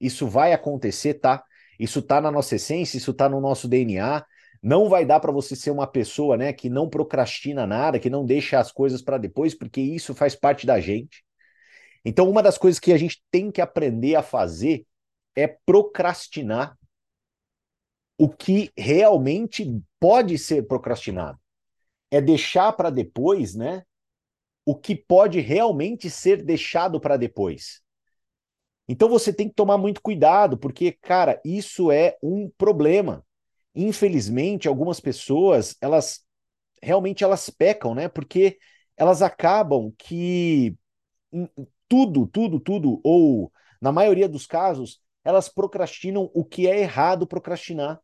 isso 0.00 0.26
vai 0.26 0.52
acontecer, 0.52 1.14
tá? 1.14 1.44
Isso 1.78 2.02
tá 2.02 2.20
na 2.20 2.32
nossa 2.32 2.56
essência, 2.56 2.96
isso 2.96 3.14
tá 3.14 3.28
no 3.28 3.40
nosso 3.40 3.68
DNA. 3.68 4.24
Não 4.62 4.88
vai 4.88 5.04
dar 5.04 5.18
para 5.20 5.32
você 5.32 5.56
ser 5.56 5.70
uma 5.70 5.86
pessoa, 5.86 6.36
né, 6.36 6.52
que 6.52 6.70
não 6.70 6.88
procrastina 6.88 7.66
nada, 7.66 7.98
que 7.98 8.08
não 8.08 8.24
deixa 8.24 8.60
as 8.60 8.70
coisas 8.70 9.02
para 9.02 9.18
depois, 9.18 9.54
porque 9.54 9.80
isso 9.80 10.14
faz 10.14 10.36
parte 10.36 10.66
da 10.66 10.80
gente. 10.80 11.24
Então, 12.04 12.30
uma 12.30 12.42
das 12.42 12.58
coisas 12.58 12.78
que 12.78 12.92
a 12.92 12.98
gente 12.98 13.22
tem 13.30 13.50
que 13.50 13.60
aprender 13.60 14.14
a 14.14 14.22
fazer 14.22 14.86
é 15.34 15.46
procrastinar 15.46 16.76
o 18.18 18.28
que 18.28 18.70
realmente 18.76 19.82
pode 19.98 20.38
ser 20.38 20.66
procrastinado 20.66 21.42
é 22.12 22.20
deixar 22.20 22.70
para 22.74 22.90
depois, 22.90 23.54
né? 23.54 23.82
O 24.66 24.76
que 24.76 24.94
pode 24.94 25.40
realmente 25.40 26.10
ser 26.10 26.44
deixado 26.44 27.00
para 27.00 27.16
depois. 27.16 27.80
Então 28.86 29.08
você 29.08 29.32
tem 29.32 29.48
que 29.48 29.54
tomar 29.54 29.78
muito 29.78 30.02
cuidado, 30.02 30.58
porque, 30.58 30.92
cara, 30.92 31.40
isso 31.42 31.90
é 31.90 32.18
um 32.22 32.50
problema. 32.58 33.24
Infelizmente, 33.74 34.68
algumas 34.68 35.00
pessoas, 35.00 35.76
elas 35.80 36.20
realmente 36.82 37.24
elas 37.24 37.50
pecam, 37.50 37.94
né? 37.94 38.08
Porque 38.08 38.58
elas 38.96 39.22
acabam 39.22 39.92
que 39.98 40.76
tudo, 41.88 42.26
tudo, 42.26 42.60
tudo, 42.60 43.00
ou 43.04 43.52
na 43.80 43.92
maioria 43.92 44.28
dos 44.28 44.46
casos, 44.46 45.00
elas 45.24 45.48
procrastinam 45.48 46.30
o 46.34 46.44
que 46.44 46.66
é 46.68 46.80
errado 46.80 47.26
procrastinar 47.26 48.00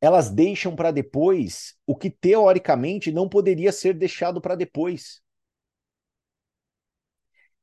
elas 0.00 0.30
deixam 0.30 0.74
para 0.76 0.90
depois 0.90 1.74
o 1.86 1.94
que 1.96 2.10
teoricamente 2.10 3.10
não 3.12 3.28
poderia 3.28 3.72
ser 3.72 3.94
deixado 3.94 4.40
para 4.40 4.54
depois. 4.54 5.20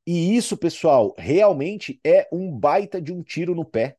E 0.06 0.36
isso, 0.36 0.58
pessoal, 0.58 1.14
realmente 1.18 2.00
é 2.04 2.28
um 2.32 2.52
baita 2.52 3.02
de 3.02 3.12
um 3.14 3.24
tiro 3.24 3.56
no 3.56 3.64
pé. 3.66 3.98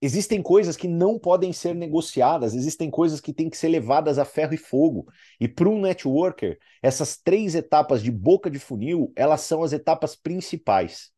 Existem 0.00 0.40
coisas 0.40 0.76
que 0.76 0.86
não 0.86 1.18
podem 1.18 1.52
ser 1.52 1.74
negociadas, 1.74 2.54
existem 2.54 2.88
coisas 2.88 3.20
que 3.20 3.32
têm 3.32 3.50
que 3.50 3.56
ser 3.56 3.68
levadas 3.68 4.16
a 4.16 4.24
ferro 4.24 4.54
e 4.54 4.56
fogo. 4.56 5.08
E 5.40 5.48
para 5.48 5.68
um 5.68 5.80
networker, 5.80 6.56
essas 6.80 7.16
três 7.16 7.56
etapas 7.56 8.00
de 8.00 8.10
boca 8.10 8.48
de 8.48 8.60
funil, 8.60 9.12
elas 9.16 9.40
são 9.40 9.62
as 9.62 9.72
etapas 9.72 10.14
principais. 10.14 11.10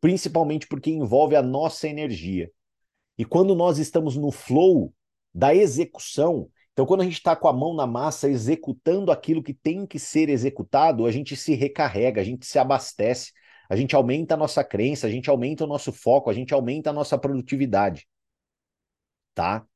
Principalmente 0.00 0.66
porque 0.66 0.90
envolve 0.90 1.36
a 1.36 1.42
nossa 1.42 1.86
energia. 1.86 2.50
E 3.18 3.24
quando 3.24 3.54
nós 3.54 3.78
estamos 3.78 4.16
no 4.16 4.30
flow 4.30 4.94
da 5.34 5.54
execução, 5.54 6.48
então 6.72 6.86
quando 6.86 7.02
a 7.02 7.04
gente 7.04 7.14
está 7.14 7.36
com 7.36 7.48
a 7.48 7.52
mão 7.52 7.74
na 7.74 7.86
massa 7.86 8.30
executando 8.30 9.12
aquilo 9.12 9.42
que 9.42 9.52
tem 9.52 9.86
que 9.86 9.98
ser 9.98 10.30
executado, 10.30 11.04
a 11.04 11.10
gente 11.10 11.36
se 11.36 11.54
recarrega, 11.54 12.22
a 12.22 12.24
gente 12.24 12.46
se 12.46 12.58
abastece, 12.58 13.32
a 13.68 13.76
gente 13.76 13.94
aumenta 13.94 14.34
a 14.34 14.36
nossa 14.36 14.64
crença, 14.64 15.06
a 15.06 15.10
gente 15.10 15.28
aumenta 15.28 15.64
o 15.64 15.66
nosso 15.66 15.92
foco, 15.92 16.30
a 16.30 16.34
gente 16.34 16.52
aumenta 16.54 16.90
a 16.90 16.92
nossa 16.92 17.18
produtividade. 17.18 18.06
Tá? 19.34 19.66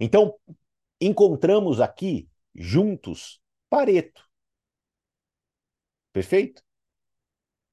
Então, 0.00 0.34
encontramos 1.00 1.80
aqui 1.80 2.28
juntos 2.54 3.40
Pareto. 3.68 4.22
Perfeito? 6.12 6.62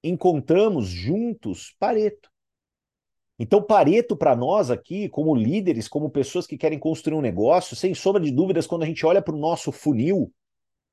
Encontramos 0.03 0.87
juntos 0.87 1.75
Pareto. 1.79 2.29
Então, 3.39 3.63
Pareto, 3.63 4.15
para 4.15 4.35
nós 4.35 4.69
aqui, 4.69 5.09
como 5.09 5.35
líderes, 5.35 5.87
como 5.87 6.09
pessoas 6.09 6.45
que 6.45 6.57
querem 6.57 6.79
construir 6.79 7.17
um 7.17 7.21
negócio, 7.21 7.75
sem 7.75 7.93
sombra 7.93 8.21
de 8.21 8.31
dúvidas, 8.31 8.67
quando 8.67 8.83
a 8.83 8.85
gente 8.85 9.05
olha 9.05 9.21
para 9.21 9.33
o 9.33 9.39
nosso 9.39 9.71
funil, 9.71 10.31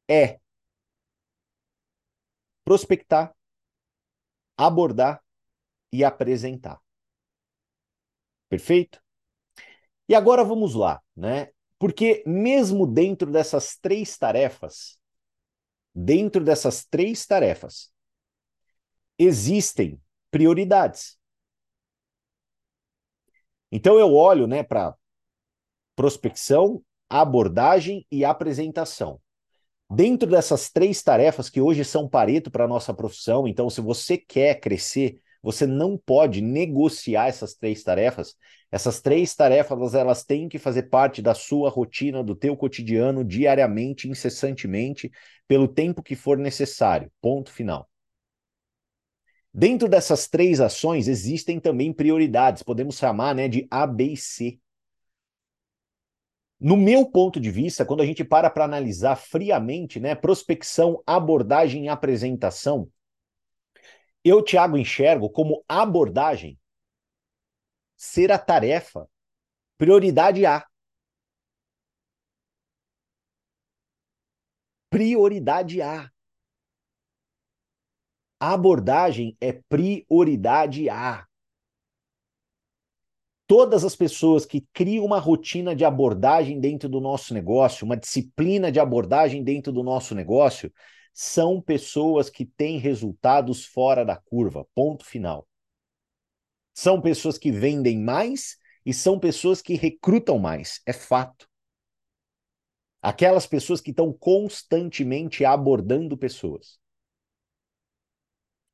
é 0.09 0.41
prospectar, 2.65 3.35
abordar 4.67 5.23
e 5.93 6.05
apresentar. 6.05 6.81
Perfeito? 8.49 9.01
E 10.09 10.15
agora 10.15 10.45
vamos 10.45 10.75
lá, 10.75 11.01
né? 11.17 11.51
Porque 11.79 12.23
mesmo 12.27 12.87
dentro 12.87 13.31
dessas 13.31 13.79
três 13.79 14.19
tarefas, 14.19 15.01
dentro 15.95 16.45
dessas 16.45 16.85
três 16.85 17.25
tarefas, 17.27 17.91
existem 19.19 20.01
prioridades. 20.31 21.19
Então 23.73 23.99
eu 23.99 24.15
olho 24.15 24.47
né, 24.47 24.63
para 24.63 24.95
prospecção, 25.97 26.85
abordagem 27.09 28.07
e 28.11 28.25
apresentação. 28.25 29.21
Dentro 29.93 30.31
dessas 30.31 30.71
três 30.71 31.03
tarefas 31.03 31.51
que 31.51 31.61
hoje 31.61 31.85
são 31.85 32.09
pareto 32.09 32.49
para 32.49 32.65
a 32.65 32.69
nossa 32.69 32.95
profissão, 32.95 33.49
então 33.49 33.69
se 33.69 33.81
você 33.81 34.17
quer 34.17 34.61
crescer, 34.61 35.21
você 35.43 35.67
não 35.67 35.99
pode 35.99 36.41
negociar 36.41 37.27
essas 37.27 37.55
três 37.55 37.83
tarefas. 37.83 38.37
Essas 38.71 39.01
três 39.01 39.35
tarefas 39.35 39.95
elas 39.95 40.23
têm 40.23 40.49
que 40.49 40.61
fazer 40.61 40.85
parte 40.85 41.21
da 41.21 41.35
sua 41.35 41.69
rotina, 41.71 42.23
do 42.23 42.37
teu 42.37 42.57
cotidiano, 42.57 43.25
diariamente, 43.25 44.09
incessantemente, 44.09 45.11
pelo 45.49 45.67
tempo 45.67 46.05
que 46.05 46.15
for 46.15 46.39
necessário. 46.39 47.11
Ponto 47.21 47.51
final. 47.51 47.91
Dentro 49.53 49.89
dessas 49.89 50.29
três 50.29 50.61
ações 50.61 51.09
existem 51.09 51.59
também 51.59 51.93
prioridades, 51.93 52.63
podemos 52.63 52.97
chamar 52.97 53.35
né, 53.35 53.49
de 53.49 53.67
A, 53.69 53.89
B 53.89 54.13
e 54.13 54.17
C. 54.17 54.61
No 56.61 56.77
meu 56.77 57.07
ponto 57.07 57.41
de 57.41 57.51
vista, 57.51 57.87
quando 57.87 58.03
a 58.03 58.07
gente 58.07 58.23
para 58.23 58.51
para 58.51 58.65
analisar 58.65 59.17
friamente, 59.17 59.99
né, 59.99 60.15
prospecção, 60.15 61.03
abordagem 61.07 61.87
e 61.87 61.89
apresentação, 61.89 62.91
eu, 64.23 64.43
Tiago, 64.45 64.77
enxergo 64.77 65.31
como 65.31 65.65
abordagem 65.67 66.59
ser 67.97 68.31
a 68.31 68.39
tarefa 68.39 69.09
prioridade 69.79 70.45
A. 70.45 70.67
Prioridade 74.91 75.81
A. 75.81 76.11
A 78.39 78.53
abordagem 78.53 79.37
é 79.41 79.53
prioridade 79.53 80.91
A. 80.91 81.27
Todas 83.51 83.85
as 83.85 83.97
pessoas 83.97 84.47
que 84.47 84.61
criam 84.73 85.05
uma 85.05 85.19
rotina 85.19 85.75
de 85.75 85.85
abordagem 85.85 86.61
dentro 86.61 86.89
do 86.89 87.01
nosso 87.01 87.35
negócio, 87.35 87.85
uma 87.85 87.97
disciplina 87.97 88.71
de 88.71 88.79
abordagem 88.79 89.43
dentro 89.43 89.73
do 89.73 89.83
nosso 89.83 90.15
negócio, 90.15 90.73
são 91.13 91.61
pessoas 91.61 92.31
que 92.31 92.45
têm 92.45 92.79
resultados 92.79 93.67
fora 93.67 94.05
da 94.05 94.17
curva. 94.17 94.65
Ponto 94.73 95.05
final. 95.05 95.49
São 96.73 97.01
pessoas 97.01 97.39
que 97.39 97.51
vendem 97.51 97.99
mais 97.99 98.57
e 98.87 98.95
são 98.95 99.19
pessoas 99.19 99.61
que 99.61 99.75
recrutam 99.75 100.39
mais. 100.39 100.81
É 100.87 100.93
fato. 100.93 101.49
Aquelas 103.03 103.49
pessoas 103.49 103.81
que 103.81 103.91
estão 103.91 104.13
constantemente 104.13 105.45
abordando 105.45 106.17
pessoas. 106.17 106.79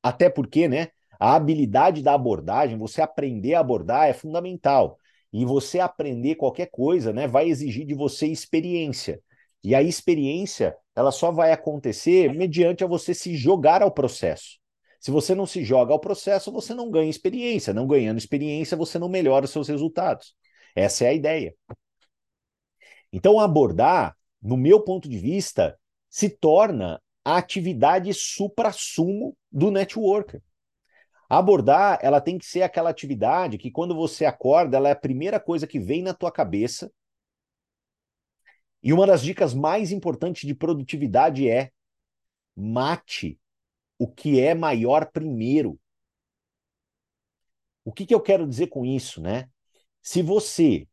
Até 0.03 0.29
porque, 0.29 0.67
né? 0.67 0.91
A 1.19 1.35
habilidade 1.35 2.01
da 2.01 2.13
abordagem, 2.13 2.77
você 2.77 3.01
aprender 3.01 3.55
a 3.55 3.59
abordar 3.59 4.07
é 4.07 4.13
fundamental. 4.13 4.99
E 5.31 5.45
você 5.45 5.79
aprender 5.79 6.35
qualquer 6.35 6.67
coisa, 6.67 7.11
né, 7.11 7.27
vai 7.27 7.49
exigir 7.49 7.85
de 7.85 7.93
você 7.93 8.27
experiência. 8.27 9.21
E 9.63 9.75
a 9.75 9.81
experiência, 9.81 10.75
ela 10.95 11.11
só 11.11 11.31
vai 11.31 11.51
acontecer 11.51 12.33
mediante 12.33 12.83
a 12.83 12.87
você 12.87 13.13
se 13.13 13.35
jogar 13.35 13.81
ao 13.81 13.91
processo. 13.91 14.59
Se 14.99 15.11
você 15.11 15.35
não 15.35 15.45
se 15.45 15.63
joga 15.63 15.93
ao 15.93 15.99
processo, 15.99 16.51
você 16.51 16.73
não 16.73 16.89
ganha 16.89 17.09
experiência. 17.09 17.73
Não 17.73 17.87
ganhando 17.87 18.17
experiência, 18.17 18.77
você 18.77 18.97
não 18.97 19.09
melhora 19.09 19.45
os 19.45 19.51
seus 19.51 19.67
resultados. 19.67 20.35
Essa 20.75 21.05
é 21.05 21.07
a 21.09 21.13
ideia. 21.13 21.55
Então, 23.11 23.39
abordar, 23.39 24.15
no 24.41 24.57
meu 24.57 24.81
ponto 24.81 25.09
de 25.09 25.17
vista, 25.17 25.77
se 26.09 26.29
torna 26.29 27.01
a 27.23 27.37
atividade 27.37 28.13
supra-sumo 28.13 29.35
do 29.51 29.69
networker. 29.69 30.41
Abordar, 31.29 31.99
ela 32.01 32.21
tem 32.21 32.37
que 32.37 32.45
ser 32.45 32.61
aquela 32.61 32.89
atividade 32.89 33.57
que 33.57 33.69
quando 33.69 33.93
você 33.93 34.25
acorda, 34.25 34.77
ela 34.77 34.89
é 34.89 34.93
a 34.93 34.95
primeira 34.95 35.39
coisa 35.39 35.67
que 35.67 35.79
vem 35.79 36.01
na 36.01 36.13
tua 36.13 36.31
cabeça. 36.31 36.91
E 38.81 38.93
uma 38.93 39.05
das 39.05 39.21
dicas 39.21 39.53
mais 39.53 39.91
importantes 39.91 40.47
de 40.47 40.55
produtividade 40.55 41.49
é 41.49 41.71
mate 42.55 43.37
o 43.99 44.07
que 44.07 44.39
é 44.39 44.53
maior 44.53 45.11
primeiro. 45.11 45.79
O 47.83 47.91
que, 47.91 48.05
que 48.05 48.13
eu 48.13 48.21
quero 48.21 48.47
dizer 48.47 48.67
com 48.67 48.85
isso, 48.85 49.21
né? 49.21 49.49
Se 50.01 50.21
você 50.21 50.87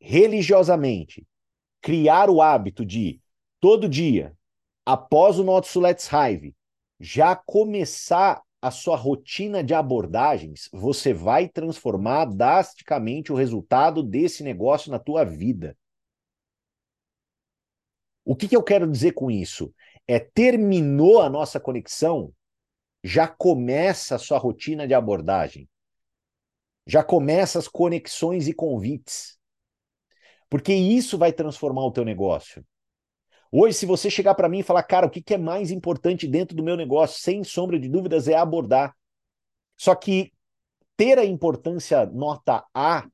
religiosamente 0.00 1.26
criar 1.80 2.30
o 2.30 2.40
hábito 2.40 2.84
de 2.84 3.20
todo 3.60 3.88
dia, 3.88 4.36
após 4.86 5.38
o 5.38 5.44
nosso 5.44 5.80
Let's 5.80 6.08
Hive, 6.10 6.54
já 6.98 7.36
começar 7.36 8.42
a 8.60 8.70
sua 8.70 8.96
rotina 8.96 9.62
de 9.62 9.72
abordagens, 9.72 10.68
você 10.72 11.12
vai 11.12 11.48
transformar 11.48 12.24
drasticamente 12.26 13.32
o 13.32 13.36
resultado 13.36 14.02
desse 14.02 14.42
negócio 14.42 14.90
na 14.90 14.98
tua 14.98 15.24
vida. 15.24 15.76
O 18.24 18.34
que, 18.36 18.48
que 18.48 18.56
eu 18.56 18.62
quero 18.62 18.90
dizer 18.90 19.12
com 19.12 19.30
isso? 19.30 19.72
É 20.06 20.18
terminou 20.18 21.20
a 21.22 21.30
nossa 21.30 21.60
conexão, 21.60 22.32
já 23.02 23.28
começa 23.28 24.16
a 24.16 24.18
sua 24.18 24.38
rotina 24.38 24.86
de 24.86 24.94
abordagem. 24.94 25.68
Já 26.86 27.04
começa 27.04 27.58
as 27.58 27.68
conexões 27.68 28.48
e 28.48 28.54
convites. 28.54 29.38
Porque 30.48 30.72
isso 30.72 31.18
vai 31.18 31.32
transformar 31.32 31.84
o 31.84 31.92
teu 31.92 32.04
negócio. 32.04 32.64
Hoje, 33.50 33.74
se 33.74 33.86
você 33.86 34.10
chegar 34.10 34.34
para 34.34 34.48
mim 34.48 34.58
e 34.58 34.62
falar, 34.62 34.82
cara, 34.82 35.06
o 35.06 35.10
que, 35.10 35.22
é 35.32 35.38
mais 35.38 35.70
importante 35.70 36.26
dentro 36.26 36.54
do 36.56 36.62
meu 36.62 36.76
negócio, 36.76 37.20
sem 37.20 37.42
sombra 37.42 37.78
de 37.78 37.88
dúvidas, 37.88 38.28
é 38.28 38.34
abordar. 38.34 38.94
Só 39.76 39.94
que 39.94 40.32
ter 40.96 41.18
a 41.18 41.24
importância 41.24 42.04
nota 42.06 42.64
A 42.74 43.06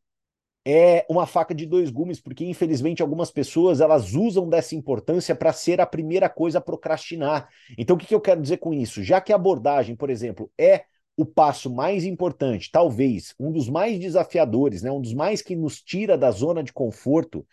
é 0.67 1.05
uma 1.11 1.26
faca 1.26 1.55
de 1.55 1.67
dois 1.67 1.91
gumes, 1.91 2.21
porque 2.21 2.45
infelizmente 2.45 3.03
algumas 3.03 3.31
pessoas 3.31 3.81
elas 3.81 4.14
usam 4.14 4.49
dessa 4.49 4.75
importância 4.75 5.35
para 5.37 5.52
ser 5.52 5.80
a 5.80 5.87
primeira 5.87 6.28
coisa 6.28 6.58
a 6.58 6.63
procrastinar. 6.63 7.49
Então, 7.76 7.95
o 7.95 7.99
que, 7.99 8.06
que 8.06 8.15
eu 8.15 8.21
quero 8.21 8.41
dizer 8.41 8.56
com 8.56 8.73
isso? 8.73 9.02
Já 9.02 9.21
que 9.21 9.32
a 9.32 9.37
abordagem, 9.37 9.95
por 9.95 10.08
exemplo, 10.08 10.50
é 10.58 10.85
o 11.17 11.25
passo 11.25 11.73
mais 11.73 12.04
importante, 12.04 12.71
talvez 12.73 13.35
um 13.39 13.52
dos 13.52 13.69
mais 13.69 14.00
desafiadores, 14.00 14.82
né, 14.82 14.91
um 14.91 15.00
dos 15.00 15.15
mais 15.15 15.41
que 15.43 15.54
nos 15.54 15.80
tira 15.80 16.19
da 16.19 16.30
zona 16.30 16.63
de 16.63 16.73
conforto, 16.73 17.47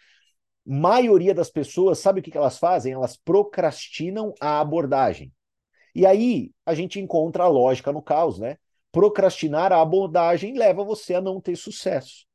maioria 0.66 1.34
das 1.34 1.50
pessoas, 1.50 2.00
sabe 2.00 2.20
o 2.20 2.24
que, 2.24 2.38
elas 2.38 2.58
fazem? 2.58 2.94
Elas 2.94 3.18
procrastinam 3.18 4.34
a 4.40 4.60
abordagem. 4.60 5.32
E 5.94 6.06
aí 6.06 6.52
a 6.66 6.74
gente 6.74 7.00
encontra 7.00 7.44
a 7.44 7.48
lógica 7.48 7.92
no 7.92 8.02
caos, 8.02 8.40
né? 8.40 8.58
Procrastinar 8.92 9.72
a 9.72 9.82
abordagem 9.82 10.58
leva 10.58 10.84
você 10.84 11.16
a 11.16 11.22
não 11.22 11.42
ter 11.42 11.56
sucesso. 11.56 12.26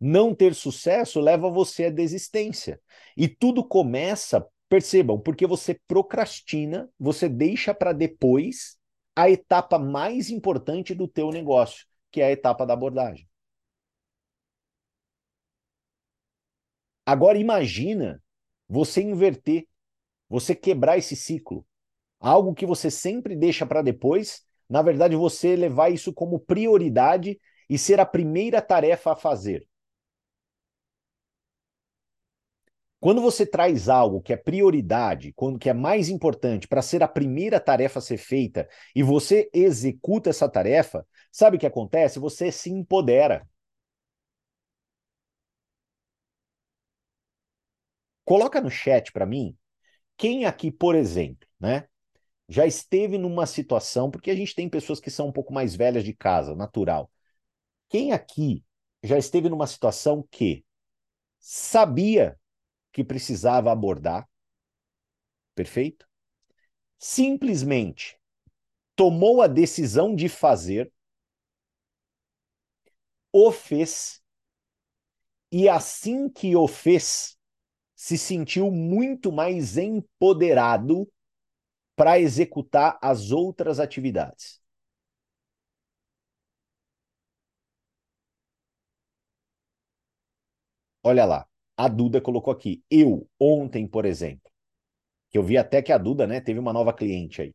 Não 0.00 0.34
ter 0.34 0.54
sucesso 0.54 1.20
leva 1.20 1.50
você 1.50 1.86
à 1.86 1.90
desistência. 1.90 2.80
E 3.16 3.26
tudo 3.28 3.64
começa, 3.64 4.46
percebam, 4.68 5.18
porque 5.18 5.46
você 5.46 5.78
procrastina, 5.86 6.88
você 6.98 7.28
deixa 7.28 7.74
para 7.74 7.92
depois 7.92 8.78
a 9.16 9.28
etapa 9.28 9.78
mais 9.78 10.30
importante 10.30 10.94
do 10.94 11.08
teu 11.08 11.30
negócio, 11.30 11.84
que 12.10 12.20
é 12.20 12.26
a 12.26 12.30
etapa 12.30 12.64
da 12.64 12.74
abordagem. 12.74 13.27
Agora 17.08 17.38
imagina 17.38 18.22
você 18.68 19.00
inverter, 19.00 19.66
você 20.28 20.54
quebrar 20.54 20.98
esse 20.98 21.16
ciclo. 21.16 21.66
Algo 22.20 22.52
que 22.52 22.66
você 22.66 22.90
sempre 22.90 23.34
deixa 23.34 23.64
para 23.64 23.80
depois, 23.80 24.42
na 24.68 24.82
verdade 24.82 25.16
você 25.16 25.56
levar 25.56 25.88
isso 25.88 26.12
como 26.12 26.38
prioridade 26.38 27.40
e 27.66 27.78
ser 27.78 27.98
a 27.98 28.04
primeira 28.04 28.60
tarefa 28.60 29.12
a 29.12 29.16
fazer. 29.16 29.66
Quando 33.00 33.22
você 33.22 33.46
traz 33.46 33.88
algo 33.88 34.20
que 34.20 34.34
é 34.34 34.36
prioridade, 34.36 35.32
quando 35.32 35.58
que 35.58 35.70
é 35.70 35.72
mais 35.72 36.10
importante 36.10 36.68
para 36.68 36.82
ser 36.82 37.02
a 37.02 37.08
primeira 37.08 37.58
tarefa 37.58 38.00
a 38.00 38.02
ser 38.02 38.18
feita 38.18 38.68
e 38.94 39.02
você 39.02 39.48
executa 39.54 40.28
essa 40.28 40.46
tarefa, 40.46 41.06
sabe 41.32 41.56
o 41.56 41.60
que 41.60 41.66
acontece? 41.66 42.18
Você 42.18 42.52
se 42.52 42.68
empodera. 42.68 43.48
Coloca 48.28 48.60
no 48.60 48.70
chat 48.70 49.10
para 49.10 49.24
mim 49.24 49.56
quem 50.18 50.44
aqui, 50.44 50.70
por 50.70 50.94
exemplo, 50.94 51.48
né, 51.58 51.88
já 52.48 52.66
esteve 52.66 53.18
numa 53.18 53.46
situação, 53.46 54.10
porque 54.10 54.30
a 54.30 54.36
gente 54.36 54.54
tem 54.54 54.68
pessoas 54.68 55.00
que 55.00 55.10
são 55.10 55.28
um 55.28 55.32
pouco 55.32 55.54
mais 55.54 55.74
velhas 55.74 56.04
de 56.04 56.12
casa, 56.12 56.54
natural. 56.54 57.10
Quem 57.88 58.12
aqui 58.12 58.64
já 59.02 59.18
esteve 59.18 59.48
numa 59.48 59.66
situação 59.66 60.26
que 60.30 60.64
sabia 61.40 62.38
que 62.92 63.04
precisava 63.04 63.72
abordar, 63.72 64.28
perfeito? 65.54 66.06
Simplesmente 66.98 68.18
tomou 68.96 69.42
a 69.42 69.46
decisão 69.48 70.14
de 70.14 70.28
fazer, 70.28 70.92
o 73.32 73.50
fez, 73.50 74.22
e 75.52 75.68
assim 75.68 76.28
que 76.28 76.56
o 76.56 76.66
fez, 76.66 77.37
se 78.00 78.16
sentiu 78.16 78.70
muito 78.70 79.32
mais 79.32 79.76
empoderado 79.76 81.10
para 81.96 82.20
executar 82.20 82.98
as 83.02 83.32
outras 83.32 83.80
atividades. 83.80 84.60
Olha 91.02 91.24
lá, 91.24 91.46
a 91.76 91.88
Duda 91.88 92.20
colocou 92.20 92.52
aqui. 92.52 92.82
Eu, 92.90 93.28
ontem, 93.38 93.86
por 93.86 94.04
exemplo, 94.04 94.48
que 95.30 95.38
eu 95.38 95.42
vi 95.44 95.58
até 95.58 95.82
que 95.82 95.92
a 95.92 95.98
Duda 95.98 96.26
né, 96.26 96.40
teve 96.42 96.58
uma 96.60 96.72
nova 96.74 96.92
cliente 96.94 97.42
aí. 97.42 97.54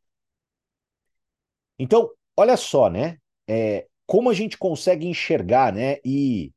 Então, 1.80 2.10
olha 2.38 2.58
só, 2.58 2.90
né? 2.90 3.18
É, 3.48 3.88
como 4.06 4.30
a 4.30 4.34
gente 4.34 4.58
consegue 4.58 5.08
enxergar, 5.08 5.74
né? 5.74 5.98
E 6.06 6.52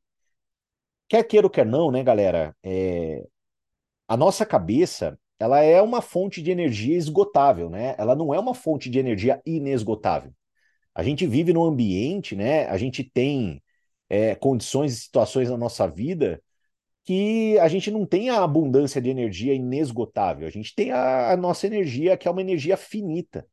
quer 1.09 1.23
queira 1.23 1.47
ou 1.47 1.51
quer 1.51 1.65
não, 1.65 1.91
né, 1.91 2.03
galera? 2.03 2.55
É, 2.63 3.25
a 4.07 4.17
nossa 4.17 4.45
cabeça 4.45 5.19
ela 5.39 5.61
é 5.61 5.81
uma 5.81 6.01
fonte 6.01 6.41
de 6.41 6.51
energia 6.51 6.97
esgotável, 6.97 7.69
né? 7.69 7.95
Ela 7.97 8.15
não 8.15 8.33
é 8.33 8.39
uma 8.39 8.55
fonte 8.55 8.89
de 8.89 8.97
energia 8.99 9.41
inesgotável. 9.45 10.33
A 10.95 11.03
gente 11.03 11.27
vive 11.27 11.53
num 11.53 11.63
ambiente, 11.63 12.35
né? 12.35 12.67
A 12.67 12.77
gente 12.77 13.03
tem 13.03 13.61
é, 14.09 14.35
condições 14.35 14.93
e 14.93 15.01
situações 15.01 15.49
na 15.49 15.57
nossa 15.57 15.87
vida 15.87 16.41
que 17.03 17.57
a 17.59 17.67
gente 17.67 17.91
não 17.91 18.05
tem 18.05 18.29
a 18.29 18.43
abundância 18.43 19.01
de 19.01 19.09
energia 19.09 19.53
inesgotável. 19.53 20.47
A 20.47 20.51
gente 20.51 20.75
tem 20.75 20.91
a, 20.91 21.31
a 21.31 21.37
nossa 21.37 21.67
energia 21.67 22.17
que 22.17 22.27
é 22.27 22.31
uma 22.31 22.41
energia 22.41 22.75
finita. 22.77 23.47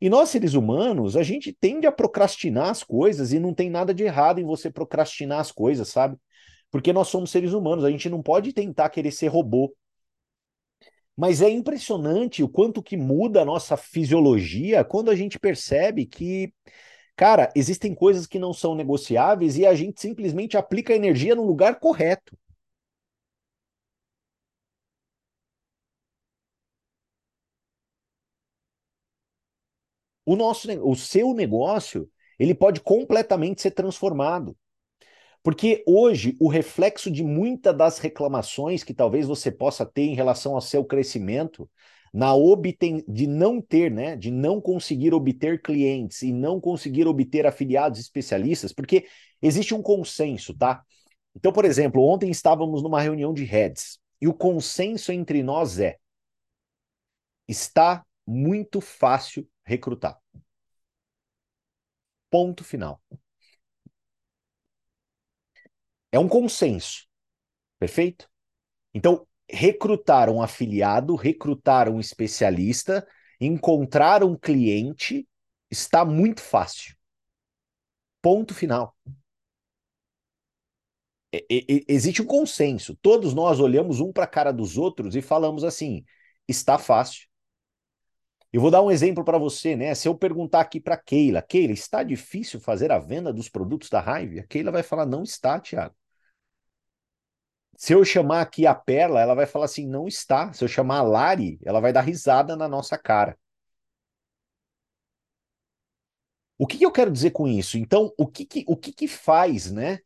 E 0.00 0.10
nós, 0.10 0.28
seres 0.28 0.54
humanos, 0.54 1.16
a 1.16 1.22
gente 1.22 1.52
tende 1.52 1.86
a 1.86 1.92
procrastinar 1.92 2.68
as 2.70 2.82
coisas 2.82 3.32
e 3.32 3.38
não 3.38 3.54
tem 3.54 3.70
nada 3.70 3.94
de 3.94 4.02
errado 4.02 4.40
em 4.40 4.44
você 4.44 4.70
procrastinar 4.70 5.40
as 5.40 5.50
coisas, 5.52 5.88
sabe? 5.88 6.18
Porque 6.70 6.92
nós 6.92 7.08
somos 7.08 7.30
seres 7.30 7.52
humanos, 7.52 7.84
a 7.84 7.90
gente 7.90 8.08
não 8.08 8.22
pode 8.22 8.52
tentar 8.52 8.90
querer 8.90 9.10
ser 9.12 9.28
robô. 9.28 9.74
Mas 11.16 11.40
é 11.40 11.48
impressionante 11.48 12.42
o 12.42 12.48
quanto 12.48 12.82
que 12.82 12.96
muda 12.96 13.40
a 13.42 13.44
nossa 13.44 13.76
fisiologia 13.76 14.84
quando 14.84 15.10
a 15.10 15.14
gente 15.16 15.38
percebe 15.38 16.06
que, 16.06 16.52
Cara, 17.16 17.52
existem 17.56 17.94
coisas 17.94 18.26
que 18.26 18.38
não 18.38 18.52
são 18.54 18.74
negociáveis 18.74 19.56
e 19.58 19.66
a 19.66 19.74
gente 19.74 20.00
simplesmente 20.00 20.56
aplica 20.56 20.92
a 20.92 20.96
energia 20.96 21.34
no 21.34 21.44
lugar 21.44 21.80
correto. 21.80 22.36
O 30.24 30.36
nosso, 30.36 30.68
o 30.88 30.94
seu 30.94 31.32
negócio, 31.34 32.10
ele 32.38 32.54
pode 32.54 32.80
completamente 32.80 33.62
ser 33.62 33.70
transformado. 33.72 34.56
Porque 35.46 35.84
hoje 35.86 36.36
o 36.40 36.48
reflexo 36.48 37.08
de 37.08 37.22
muitas 37.22 37.72
das 37.76 37.98
reclamações 38.00 38.82
que 38.82 38.92
talvez 38.92 39.28
você 39.28 39.48
possa 39.48 39.86
ter 39.86 40.02
em 40.02 40.12
relação 40.12 40.56
ao 40.56 40.60
seu 40.60 40.84
crescimento, 40.84 41.70
na 42.12 42.34
obten 42.34 43.04
de 43.06 43.28
não 43.28 43.62
ter, 43.62 43.88
né, 43.88 44.16
de 44.16 44.28
não 44.28 44.60
conseguir 44.60 45.14
obter 45.14 45.62
clientes 45.62 46.22
e 46.22 46.32
não 46.32 46.60
conseguir 46.60 47.06
obter 47.06 47.46
afiliados 47.46 48.00
especialistas, 48.00 48.72
porque 48.72 49.06
existe 49.40 49.72
um 49.72 49.80
consenso, 49.80 50.52
tá? 50.52 50.82
Então, 51.32 51.52
por 51.52 51.64
exemplo, 51.64 52.02
ontem 52.02 52.28
estávamos 52.28 52.82
numa 52.82 53.00
reunião 53.00 53.32
de 53.32 53.44
heads 53.44 54.00
e 54.20 54.26
o 54.26 54.34
consenso 54.34 55.12
entre 55.12 55.44
nós 55.44 55.78
é: 55.78 55.96
está 57.46 58.04
muito 58.26 58.80
fácil 58.80 59.48
recrutar. 59.64 60.18
Ponto 62.28 62.64
final. 62.64 63.00
É 66.16 66.18
um 66.18 66.28
consenso. 66.28 67.06
Perfeito? 67.78 68.26
Então, 68.94 69.28
recrutar 69.46 70.30
um 70.30 70.40
afiliado, 70.40 71.14
recrutar 71.14 71.90
um 71.90 72.00
especialista, 72.00 73.06
encontrar 73.38 74.24
um 74.24 74.34
cliente 74.34 75.28
está 75.70 76.06
muito 76.06 76.40
fácil. 76.40 76.96
Ponto 78.22 78.54
final. 78.54 78.96
existe 81.50 82.22
um 82.22 82.26
consenso. 82.26 82.96
Todos 83.02 83.34
nós 83.34 83.60
olhamos 83.60 84.00
um 84.00 84.10
para 84.10 84.24
a 84.24 84.26
cara 84.26 84.52
dos 84.52 84.78
outros 84.78 85.14
e 85.16 85.20
falamos 85.20 85.64
assim: 85.64 86.02
está 86.48 86.78
fácil. 86.78 87.28
Eu 88.50 88.62
vou 88.62 88.70
dar 88.70 88.80
um 88.80 88.90
exemplo 88.90 89.22
para 89.22 89.36
você, 89.36 89.76
né? 89.76 89.94
Se 89.94 90.08
eu 90.08 90.16
perguntar 90.16 90.60
aqui 90.62 90.80
para 90.80 90.96
Keila, 90.96 91.42
Keila, 91.42 91.74
está 91.74 92.02
difícil 92.02 92.58
fazer 92.58 92.90
a 92.90 92.98
venda 92.98 93.34
dos 93.34 93.50
produtos 93.50 93.90
da 93.90 94.00
Hive? 94.00 94.40
A 94.40 94.46
Keila 94.46 94.72
vai 94.72 94.82
falar: 94.82 95.04
não 95.04 95.22
está, 95.22 95.60
Tiago. 95.60 95.94
Se 97.76 97.92
eu 97.92 98.04
chamar 98.04 98.40
aqui 98.40 98.66
a 98.66 98.74
Perla, 98.74 99.20
ela 99.20 99.34
vai 99.34 99.46
falar 99.46 99.66
assim, 99.66 99.86
não 99.86 100.08
está. 100.08 100.52
Se 100.52 100.64
eu 100.64 100.68
chamar 100.68 100.98
a 100.98 101.02
Lari, 101.02 101.58
ela 101.64 101.80
vai 101.80 101.92
dar 101.92 102.00
risada 102.00 102.56
na 102.56 102.66
nossa 102.68 102.96
cara. 102.98 103.38
O 106.58 106.66
que, 106.66 106.78
que 106.78 106.86
eu 106.86 106.92
quero 106.92 107.12
dizer 107.12 107.32
com 107.32 107.46
isso? 107.46 107.76
Então, 107.76 108.12
o 108.16 108.26
que, 108.26 108.46
que, 108.46 108.64
o 108.66 108.76
que, 108.76 108.92
que 108.92 109.06
faz, 109.06 109.70
né? 109.70 109.98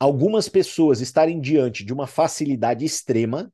Algumas 0.00 0.48
pessoas 0.48 1.00
estarem 1.00 1.40
diante 1.40 1.84
de 1.84 1.92
uma 1.92 2.06
facilidade 2.06 2.84
extrema 2.84 3.52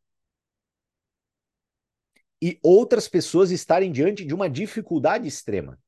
e 2.42 2.59
outras 2.62 3.09
pessoas 3.09 3.51
estarem 3.51 3.92
diante 3.92 4.25
de 4.25 4.35
uma 4.35 4.49
dificuldade 4.49 5.27
extrema. 5.29 5.79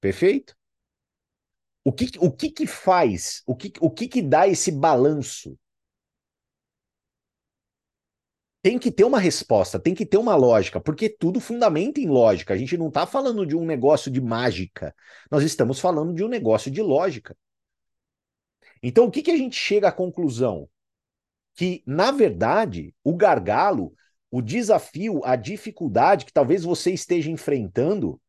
Perfeito? 0.00 0.56
O 1.86 1.92
que, 1.92 2.10
o 2.18 2.32
que, 2.32 2.50
que 2.50 2.66
faz? 2.66 3.44
O 3.46 3.54
que, 3.54 3.72
o 3.80 3.88
que, 3.88 4.08
que 4.08 4.20
dá 4.20 4.48
esse 4.48 4.72
balanço? 4.72 5.56
Tem 8.60 8.76
que 8.76 8.90
ter 8.90 9.04
uma 9.04 9.20
resposta, 9.20 9.78
tem 9.78 9.94
que 9.94 10.04
ter 10.04 10.16
uma 10.16 10.34
lógica, 10.34 10.80
porque 10.80 11.08
tudo 11.08 11.38
fundamenta 11.38 12.00
em 12.00 12.08
lógica. 12.08 12.52
A 12.52 12.56
gente 12.56 12.76
não 12.76 12.88
está 12.88 13.06
falando 13.06 13.46
de 13.46 13.54
um 13.54 13.64
negócio 13.64 14.10
de 14.10 14.20
mágica, 14.20 14.92
nós 15.30 15.44
estamos 15.44 15.78
falando 15.78 16.12
de 16.12 16.24
um 16.24 16.28
negócio 16.28 16.72
de 16.72 16.82
lógica. 16.82 17.38
Então, 18.82 19.04
o 19.04 19.10
que, 19.10 19.22
que 19.22 19.30
a 19.30 19.36
gente 19.36 19.54
chega 19.54 19.86
à 19.86 19.92
conclusão? 19.92 20.68
Que, 21.54 21.84
na 21.86 22.10
verdade, 22.10 22.92
o 23.04 23.14
gargalo, 23.14 23.94
o 24.28 24.42
desafio, 24.42 25.20
a 25.24 25.36
dificuldade 25.36 26.24
que 26.24 26.32
talvez 26.32 26.64
você 26.64 26.90
esteja 26.90 27.30
enfrentando 27.30 28.20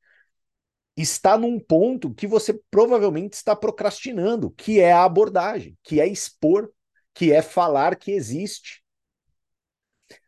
está 0.98 1.38
num 1.38 1.60
ponto 1.60 2.14
que 2.14 2.26
você 2.26 2.60
provavelmente 2.72 3.34
está 3.34 3.56
procrastinando, 3.56 4.50
que 4.52 4.80
é 4.80 4.92
a 4.92 5.04
abordagem, 5.04 5.78
que 5.84 6.02
é 6.02 6.08
expor, 6.08 6.72
que 7.14 7.32
é 7.32 7.42
falar 7.42 7.96
que 7.96 8.12
existe. 8.12 8.84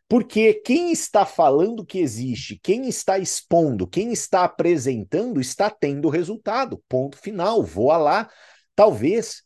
Porque 0.08 0.54
quem 0.54 0.90
está 0.90 1.24
falando 1.26 1.84
que 1.86 1.98
existe, 1.98 2.58
quem 2.62 2.88
está 2.88 3.18
expondo, 3.18 3.86
quem 3.86 4.12
está 4.12 4.44
apresentando, 4.44 5.40
está 5.40 5.70
tendo 5.70 6.08
resultado. 6.08 6.82
Ponto 6.88 7.16
final. 7.16 7.62
Voa 7.62 7.96
lá. 7.96 8.30
Talvez 8.74 9.44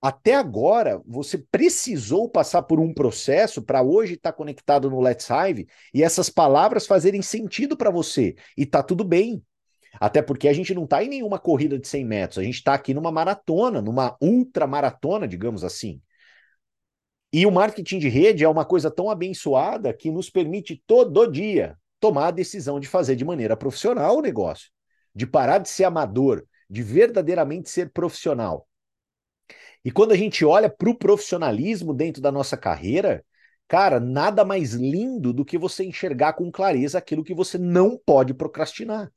até 0.00 0.34
agora 0.34 1.02
você 1.06 1.38
precisou 1.38 2.28
passar 2.30 2.62
por 2.62 2.78
um 2.78 2.92
processo 2.92 3.62
para 3.62 3.82
hoje 3.82 4.14
estar 4.14 4.32
tá 4.32 4.36
conectado 4.36 4.90
no 4.90 5.00
Let's 5.00 5.28
Hive 5.28 5.66
e 5.92 6.02
essas 6.02 6.28
palavras 6.28 6.86
fazerem 6.86 7.22
sentido 7.22 7.76
para 7.76 7.90
você. 7.90 8.34
E 8.56 8.66
tá 8.66 8.82
tudo 8.82 9.04
bem. 9.04 9.42
Até 10.00 10.22
porque 10.22 10.48
a 10.48 10.52
gente 10.52 10.74
não 10.74 10.84
está 10.84 11.02
em 11.02 11.08
nenhuma 11.08 11.38
corrida 11.38 11.78
de 11.78 11.86
100 11.86 12.04
metros, 12.04 12.38
a 12.38 12.42
gente 12.42 12.56
está 12.56 12.74
aqui 12.74 12.92
numa 12.92 13.12
maratona, 13.12 13.80
numa 13.80 14.16
ultramaratona, 14.20 15.26
digamos 15.28 15.64
assim. 15.64 16.00
E 17.32 17.46
o 17.46 17.50
marketing 17.50 17.98
de 17.98 18.08
rede 18.08 18.44
é 18.44 18.48
uma 18.48 18.64
coisa 18.64 18.90
tão 18.90 19.10
abençoada 19.10 19.92
que 19.92 20.10
nos 20.10 20.30
permite 20.30 20.82
todo 20.86 21.26
dia 21.30 21.76
tomar 21.98 22.28
a 22.28 22.30
decisão 22.30 22.78
de 22.78 22.86
fazer 22.86 23.16
de 23.16 23.24
maneira 23.24 23.56
profissional 23.56 24.18
o 24.18 24.22
negócio, 24.22 24.70
de 25.14 25.26
parar 25.26 25.58
de 25.58 25.68
ser 25.68 25.84
amador, 25.84 26.46
de 26.68 26.82
verdadeiramente 26.82 27.70
ser 27.70 27.90
profissional. 27.92 28.68
E 29.84 29.90
quando 29.90 30.12
a 30.12 30.16
gente 30.16 30.44
olha 30.44 30.70
para 30.70 30.88
o 30.88 30.94
profissionalismo 30.94 31.92
dentro 31.92 32.22
da 32.22 32.32
nossa 32.32 32.56
carreira, 32.56 33.24
cara, 33.68 34.00
nada 34.00 34.44
mais 34.44 34.72
lindo 34.72 35.32
do 35.32 35.44
que 35.44 35.58
você 35.58 35.84
enxergar 35.84 36.34
com 36.34 36.50
clareza 36.50 36.98
aquilo 36.98 37.24
que 37.24 37.34
você 37.34 37.58
não 37.58 37.98
pode 37.98 38.32
procrastinar. 38.32 39.12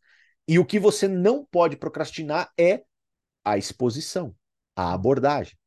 E 0.48 0.58
o 0.60 0.66
que 0.66 0.80
você 0.80 1.08
não 1.08 1.46
pode 1.46 1.76
procrastinar 1.76 2.52
é 2.58 2.84
a 3.44 3.58
exposição, 3.58 4.36
a 4.76 4.94
abordagem. 4.94 5.58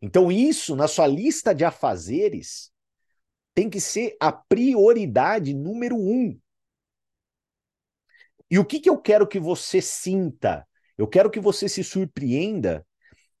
Então, 0.00 0.30
isso 0.30 0.74
na 0.74 0.88
sua 0.88 1.06
lista 1.06 1.54
de 1.54 1.64
afazeres 1.64 2.72
tem 3.54 3.70
que 3.70 3.80
ser 3.80 4.16
a 4.20 4.30
prioridade 4.30 5.54
número 5.54 5.96
um. 5.96 6.38
E 8.50 8.58
o 8.58 8.64
que, 8.64 8.80
que 8.80 8.88
eu 8.88 9.00
quero 9.00 9.26
que 9.26 9.40
você 9.40 9.80
sinta? 9.80 10.66
Eu 10.96 11.08
quero 11.08 11.30
que 11.30 11.40
você 11.40 11.68
se 11.68 11.82
surpreenda 11.82 12.86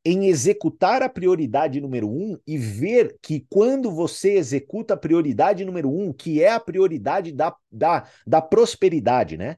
em 0.06 0.28
executar 0.28 1.02
a 1.02 1.08
prioridade 1.08 1.80
número 1.80 2.08
um 2.08 2.38
e 2.46 2.56
ver 2.56 3.16
que 3.20 3.44
quando 3.50 3.90
você 3.90 4.34
executa 4.34 4.94
a 4.94 4.96
prioridade 4.96 5.64
número 5.64 5.90
um, 5.90 6.12
que 6.12 6.40
é 6.40 6.52
a 6.52 6.60
prioridade 6.60 7.32
da, 7.32 7.52
da, 7.68 8.08
da 8.24 8.40
prosperidade, 8.40 9.36
né? 9.36 9.56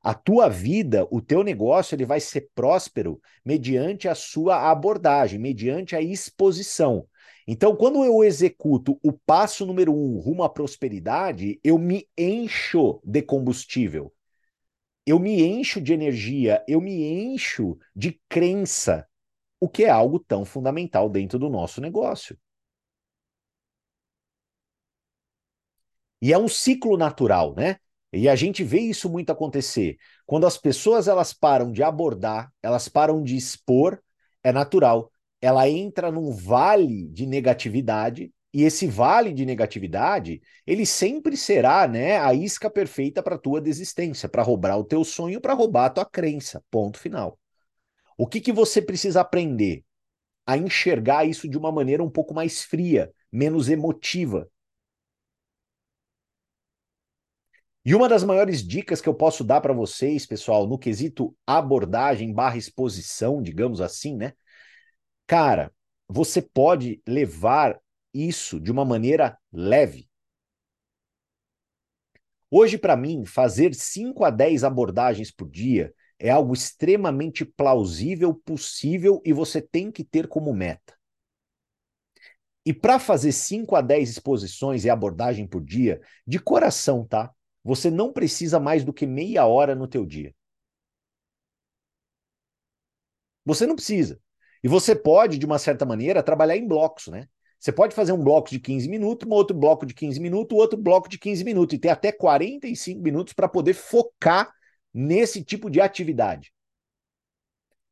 A 0.00 0.14
tua 0.14 0.48
vida, 0.48 1.04
o 1.10 1.20
teu 1.20 1.42
negócio, 1.42 1.96
ele 1.96 2.06
vai 2.06 2.20
ser 2.20 2.48
próspero 2.54 3.20
mediante 3.44 4.06
a 4.06 4.14
sua 4.14 4.70
abordagem, 4.70 5.40
mediante 5.40 5.96
a 5.96 6.00
exposição. 6.00 7.04
Então, 7.44 7.74
quando 7.74 8.04
eu 8.04 8.22
executo 8.22 9.00
o 9.02 9.12
passo 9.12 9.66
número 9.66 9.92
um 9.92 10.20
rumo 10.20 10.44
à 10.44 10.48
prosperidade, 10.48 11.58
eu 11.64 11.76
me 11.76 12.06
encho 12.16 13.00
de 13.02 13.20
combustível, 13.20 14.12
eu 15.04 15.18
me 15.18 15.42
encho 15.42 15.80
de 15.80 15.92
energia, 15.92 16.62
eu 16.68 16.80
me 16.80 17.02
encho 17.02 17.76
de 17.96 18.20
crença, 18.28 19.04
o 19.60 19.68
que 19.68 19.84
é 19.84 19.90
algo 19.90 20.18
tão 20.20 20.44
fundamental 20.44 21.08
dentro 21.08 21.38
do 21.38 21.48
nosso 21.48 21.80
negócio. 21.80 22.38
E 26.20 26.32
é 26.32 26.38
um 26.38 26.48
ciclo 26.48 26.96
natural, 26.96 27.54
né? 27.56 27.76
E 28.12 28.28
a 28.28 28.34
gente 28.34 28.64
vê 28.64 28.80
isso 28.80 29.08
muito 29.08 29.30
acontecer. 29.30 29.96
Quando 30.26 30.46
as 30.46 30.56
pessoas 30.56 31.08
elas 31.08 31.32
param 31.32 31.70
de 31.70 31.82
abordar, 31.82 32.50
elas 32.62 32.88
param 32.88 33.22
de 33.22 33.36
expor, 33.36 34.00
é 34.42 34.50
natural. 34.52 35.12
Ela 35.40 35.68
entra 35.68 36.10
num 36.10 36.32
vale 36.32 37.06
de 37.08 37.26
negatividade 37.26 38.32
e 38.52 38.64
esse 38.64 38.86
vale 38.86 39.32
de 39.32 39.44
negatividade, 39.44 40.40
ele 40.66 40.86
sempre 40.86 41.36
será, 41.36 41.86
né, 41.86 42.18
a 42.18 42.32
isca 42.32 42.70
perfeita 42.70 43.22
para 43.22 43.38
tua 43.38 43.60
desistência, 43.60 44.26
para 44.28 44.42
roubar 44.42 44.78
o 44.78 44.84
teu 44.84 45.04
sonho, 45.04 45.40
para 45.40 45.52
roubar 45.52 45.86
a 45.86 45.90
tua 45.90 46.04
crença. 46.06 46.62
Ponto 46.70 46.98
final. 46.98 47.38
O 48.18 48.26
que, 48.26 48.40
que 48.40 48.52
você 48.52 48.82
precisa 48.82 49.20
aprender? 49.20 49.84
A 50.44 50.56
enxergar 50.58 51.24
isso 51.24 51.48
de 51.48 51.56
uma 51.56 51.70
maneira 51.70 52.02
um 52.02 52.10
pouco 52.10 52.34
mais 52.34 52.64
fria, 52.64 53.12
menos 53.30 53.68
emotiva. 53.68 54.50
E 57.84 57.94
uma 57.94 58.08
das 58.08 58.24
maiores 58.24 58.66
dicas 58.66 59.00
que 59.00 59.08
eu 59.08 59.14
posso 59.14 59.44
dar 59.44 59.60
para 59.60 59.72
vocês, 59.72 60.26
pessoal, 60.26 60.66
no 60.66 60.76
quesito 60.76 61.34
abordagem 61.46 62.34
barra 62.34 62.58
exposição, 62.58 63.40
digamos 63.40 63.80
assim, 63.80 64.16
né? 64.16 64.32
Cara, 65.24 65.72
você 66.08 66.42
pode 66.42 67.00
levar 67.06 67.80
isso 68.12 68.58
de 68.58 68.72
uma 68.72 68.84
maneira 68.84 69.38
leve. 69.52 70.08
Hoje, 72.50 72.76
para 72.76 72.96
mim, 72.96 73.24
fazer 73.24 73.74
5 73.74 74.24
a 74.24 74.30
10 74.30 74.64
abordagens 74.64 75.30
por 75.30 75.48
dia 75.48 75.94
é 76.18 76.30
algo 76.30 76.52
extremamente 76.52 77.44
plausível, 77.44 78.34
possível 78.34 79.22
e 79.24 79.32
você 79.32 79.62
tem 79.62 79.90
que 79.90 80.02
ter 80.02 80.26
como 80.26 80.52
meta. 80.52 80.96
E 82.64 82.74
para 82.74 82.98
fazer 82.98 83.32
5 83.32 83.76
a 83.76 83.80
10 83.80 84.10
exposições 84.10 84.84
e 84.84 84.90
abordagem 84.90 85.46
por 85.46 85.64
dia, 85.64 86.00
de 86.26 86.38
coração, 86.38 87.06
tá? 87.06 87.32
Você 87.64 87.90
não 87.90 88.12
precisa 88.12 88.60
mais 88.60 88.84
do 88.84 88.92
que 88.92 89.06
meia 89.06 89.46
hora 89.46 89.74
no 89.74 89.86
teu 89.86 90.04
dia. 90.04 90.34
Você 93.44 93.66
não 93.66 93.74
precisa. 93.74 94.20
E 94.62 94.68
você 94.68 94.94
pode, 94.94 95.38
de 95.38 95.46
uma 95.46 95.58
certa 95.58 95.86
maneira, 95.86 96.22
trabalhar 96.22 96.56
em 96.56 96.66
blocos, 96.66 97.06
né? 97.08 97.28
Você 97.58 97.72
pode 97.72 97.94
fazer 97.94 98.12
um 98.12 98.22
bloco 98.22 98.50
de 98.50 98.60
15 98.60 98.88
minutos, 98.88 99.26
um 99.26 99.32
outro 99.32 99.56
bloco 99.56 99.86
de 99.86 99.94
15 99.94 100.20
minutos, 100.20 100.56
outro 100.56 100.78
bloco 100.78 101.08
de 101.08 101.18
15 101.18 101.42
minutos, 101.44 101.74
e 101.74 101.78
ter 101.78 101.88
até 101.88 102.12
45 102.12 103.00
minutos 103.00 103.32
para 103.32 103.48
poder 103.48 103.74
focar 103.74 104.52
nesse 104.92 105.44
tipo 105.44 105.70
de 105.70 105.80
atividade. 105.80 106.52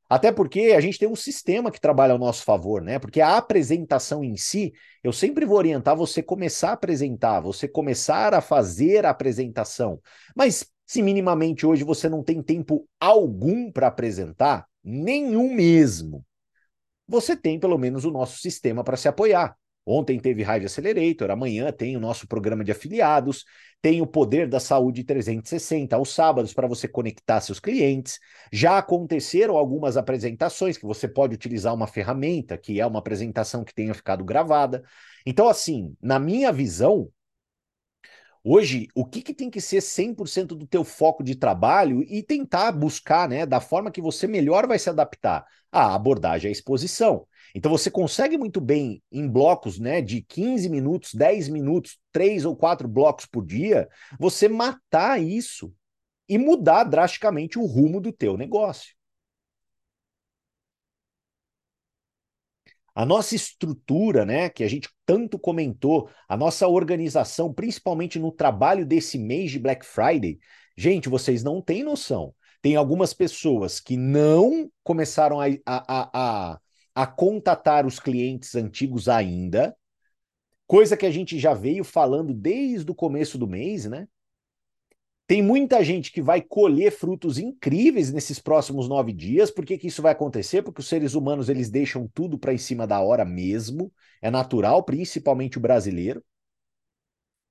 Até 0.09 0.31
porque 0.31 0.73
a 0.77 0.81
gente 0.81 0.99
tem 0.99 1.09
um 1.09 1.17
sistema 1.17 1.71
que 1.71 1.81
trabalha 1.81 2.13
ao 2.13 2.19
nosso 2.19 2.45
favor, 2.45 2.81
né? 2.81 2.99
Porque 2.99 3.21
a 3.21 3.37
apresentação 3.37 4.23
em 4.23 4.37
si, 4.37 4.73
eu 5.03 5.13
sempre 5.13 5.45
vou 5.45 5.59
orientar 5.59 5.97
você 5.97 6.23
começar 6.23 6.71
a 6.71 6.73
apresentar, 6.75 7.41
você 7.41 7.67
começar 7.67 8.33
a 8.33 8.41
fazer 8.41 9.05
a 9.05 9.11
apresentação. 9.11 10.01
Mas 10.35 10.65
se 10.87 11.03
minimamente 11.03 11.67
hoje 11.67 11.83
você 11.83 12.09
não 12.09 12.23
tem 12.23 12.41
tempo 12.41 12.89
algum 13.01 13.73
para 13.73 13.89
apresentar, 13.89 14.69
nenhum 14.85 15.53
mesmo, 15.53 16.25
você 17.09 17.37
tem 17.37 17.59
pelo 17.59 17.77
menos 17.77 18.05
o 18.05 18.11
nosso 18.13 18.39
sistema 18.39 18.85
para 18.85 18.97
se 18.97 19.09
apoiar. 19.09 19.57
Ontem 19.89 20.19
teve 20.19 20.43
Hive 20.43 20.65
Accelerator, 20.67 21.31
amanhã 21.31 21.71
tem 21.71 21.97
o 21.97 22.01
nosso 22.01 22.27
programa 22.27 22.65
de 22.65 22.73
afiliados, 22.73 23.45
tem 23.81 24.03
o 24.03 24.07
Poder 24.07 24.49
da 24.49 24.59
Saúde 24.59 25.05
360 25.05 25.95
aos 25.95 26.13
sábados 26.13 26.53
para 26.53 26.67
você 26.67 26.89
conectar 26.89 27.41
seus 27.41 27.61
clientes. 27.61 28.19
Já 28.53 28.79
aconteceram 28.79 29.57
algumas 29.57 29.97
apresentações 29.97 30.77
que 30.77 30.85
você 30.85 31.07
pode 31.07 31.37
utilizar 31.37 31.73
uma 31.73 31.87
ferramenta, 31.87 32.59
que 32.59 32.81
é 32.81 32.87
uma 32.87 32.99
apresentação 32.99 33.63
que 33.63 33.73
tenha 33.73 33.95
ficado 33.95 34.25
gravada. 34.25 34.83
Então, 35.25 35.49
assim, 35.49 35.95
na 36.03 36.19
minha 36.19 36.51
visão, 36.51 37.09
Hoje, 38.49 38.87
o 38.95 39.05
que, 39.05 39.23
que 39.23 39.35
tem 39.35 39.51
que 39.51 39.61
ser 39.61 39.83
100% 39.83 40.55
do 40.55 40.69
teu 40.69 40.85
foco 40.85 41.25
de 41.25 41.35
trabalho 41.35 42.05
e 42.05 42.23
tentar 42.23 42.71
buscar, 42.71 43.29
né, 43.29 43.45
da 43.45 43.61
forma 43.61 43.91
que 43.91 44.01
você 44.01 44.29
melhor 44.29 44.69
vai 44.69 44.79
se 44.79 44.89
adaptar? 44.89 45.45
A 45.73 45.97
abordagem, 45.97 46.49
a 46.49 46.53
exposição. 46.53 47.27
Então 47.57 47.73
você 47.73 47.91
consegue 47.91 48.39
muito 48.39 48.61
bem 48.61 49.03
em 49.11 49.29
blocos, 49.29 49.81
né, 49.81 50.01
de 50.01 50.23
15 50.23 50.69
minutos, 50.69 51.13
10 51.13 51.49
minutos, 51.49 51.99
três 52.13 52.45
ou 52.45 52.55
quatro 52.55 52.87
blocos 52.87 53.27
por 53.27 53.45
dia, 53.45 53.89
você 54.17 54.49
matar 54.49 55.21
isso 55.21 55.75
e 56.29 56.39
mudar 56.39 56.85
drasticamente 56.85 57.59
o 57.59 57.67
rumo 57.67 58.01
do 58.01 58.13
teu 58.13 58.37
negócio. 58.37 58.96
A 62.97 63.05
nossa 63.05 63.37
estrutura, 63.37 64.25
né, 64.25 64.49
que 64.49 64.65
a 64.65 64.69
gente 64.69 64.89
tanto 65.05 65.39
comentou, 65.39 66.09
a 66.27 66.35
nossa 66.35 66.67
organização, 66.67 67.53
principalmente 67.53 68.19
no 68.19 68.33
trabalho 68.33 68.87
desse 68.87 69.19
mês 69.19 69.51
de 69.51 69.59
Black 69.59 69.85
Friday, 69.85 70.39
gente, 70.75 71.07
vocês 71.07 71.43
não 71.43 71.61
têm 71.61 71.85
noção. 71.85 72.35
Tem 72.63 72.75
algumas 72.75 73.13
pessoas 73.13 73.79
que 73.81 73.99
não 73.99 74.71
começaram 74.83 75.39
a, 75.39 75.45
a, 75.67 76.11
a, 76.55 76.61
a 76.95 77.07
contatar 77.07 77.87
os 77.87 78.01
clientes 78.01 78.55
antigos 78.55 79.11
ainda, 79.11 79.77
coisa 80.67 80.97
que 80.97 81.05
a 81.05 81.11
gente 81.11 81.39
já 81.39 81.53
veio 81.53 81.85
falando 81.85 82.33
desde 82.33 82.91
o 82.91 82.95
começo 82.95 83.37
do 83.37 83.47
mês, 83.47 83.85
né? 83.85 84.09
Tem 85.27 85.43
muita 85.43 85.83
gente 85.83 86.13
que 86.13 86.23
vai 86.23 86.41
colher 86.41 86.93
frutos 86.93 87.37
incríveis 87.37 88.13
nesses 88.13 88.39
próximos 88.39 88.89
nove 88.89 89.13
dias. 89.13 89.51
Por 89.51 89.67
que, 89.67 89.77
que 89.77 89.89
isso 89.89 90.01
vai 90.01 90.13
acontecer? 90.13 90.63
Porque 90.63 90.81
os 90.81 90.89
seres 90.89 91.15
humanos 91.15 91.49
eles 91.49 91.69
deixam 91.69 92.09
tudo 92.15 92.39
para 92.39 92.55
em 92.55 92.59
cima 92.59 92.87
da 92.87 93.01
hora 93.01 93.25
mesmo. 93.25 93.93
É 94.23 94.31
natural, 94.31 94.85
principalmente 94.85 95.59
o 95.59 95.61
brasileiro. 95.61 96.25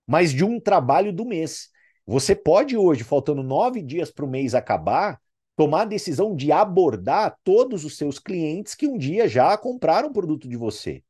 Mas 0.07 0.31
de 0.31 0.45
um 0.45 0.57
trabalho 0.57 1.11
do 1.11 1.25
mês. 1.25 1.69
Você 2.05 2.33
pode 2.33 2.77
hoje, 2.77 3.03
faltando 3.03 3.43
nove 3.43 3.81
dias 3.81 4.09
para 4.09 4.23
o 4.23 4.29
mês 4.29 4.55
acabar, 4.55 5.19
tomar 5.55 5.81
a 5.81 5.85
decisão 5.85 6.33
de 6.33 6.51
abordar 6.53 7.38
todos 7.43 7.83
os 7.83 7.97
seus 7.97 8.19
clientes 8.19 8.73
que 8.73 8.88
um 8.88 8.97
dia 8.97 9.27
já 9.27 9.57
compraram 9.57 10.13
produto 10.13 10.47
de 10.47 10.55
você. 10.55 11.03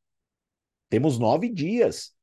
Temos 0.90 1.20
nove 1.20 1.50
dias 1.50 2.15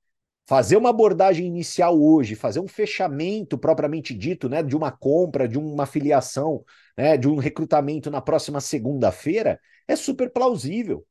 fazer 0.46 0.76
uma 0.76 0.90
abordagem 0.90 1.46
inicial 1.46 2.00
hoje, 2.00 2.34
fazer 2.34 2.60
um 2.60 2.68
fechamento 2.68 3.56
propriamente 3.56 4.14
dito, 4.14 4.48
né, 4.48 4.62
de 4.62 4.76
uma 4.76 4.90
compra, 4.90 5.48
de 5.48 5.58
uma 5.58 5.86
filiação, 5.86 6.64
né, 6.96 7.16
de 7.16 7.28
um 7.28 7.36
recrutamento 7.36 8.10
na 8.10 8.20
próxima 8.20 8.60
segunda-feira, 8.60 9.60
é 9.88 9.96
super 9.96 10.30
plausível. 10.30 11.06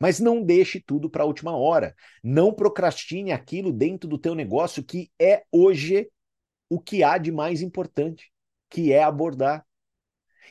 Mas 0.00 0.18
não 0.18 0.42
deixe 0.42 0.80
tudo 0.80 1.08
para 1.08 1.22
a 1.22 1.26
última 1.26 1.56
hora. 1.56 1.94
Não 2.24 2.52
procrastine 2.52 3.30
aquilo 3.30 3.72
dentro 3.72 4.08
do 4.08 4.18
teu 4.18 4.34
negócio 4.34 4.82
que 4.82 5.10
é 5.16 5.44
hoje 5.52 6.10
o 6.68 6.80
que 6.80 7.04
há 7.04 7.18
de 7.18 7.30
mais 7.30 7.62
importante, 7.62 8.32
que 8.68 8.92
é 8.92 9.02
abordar. 9.02 9.64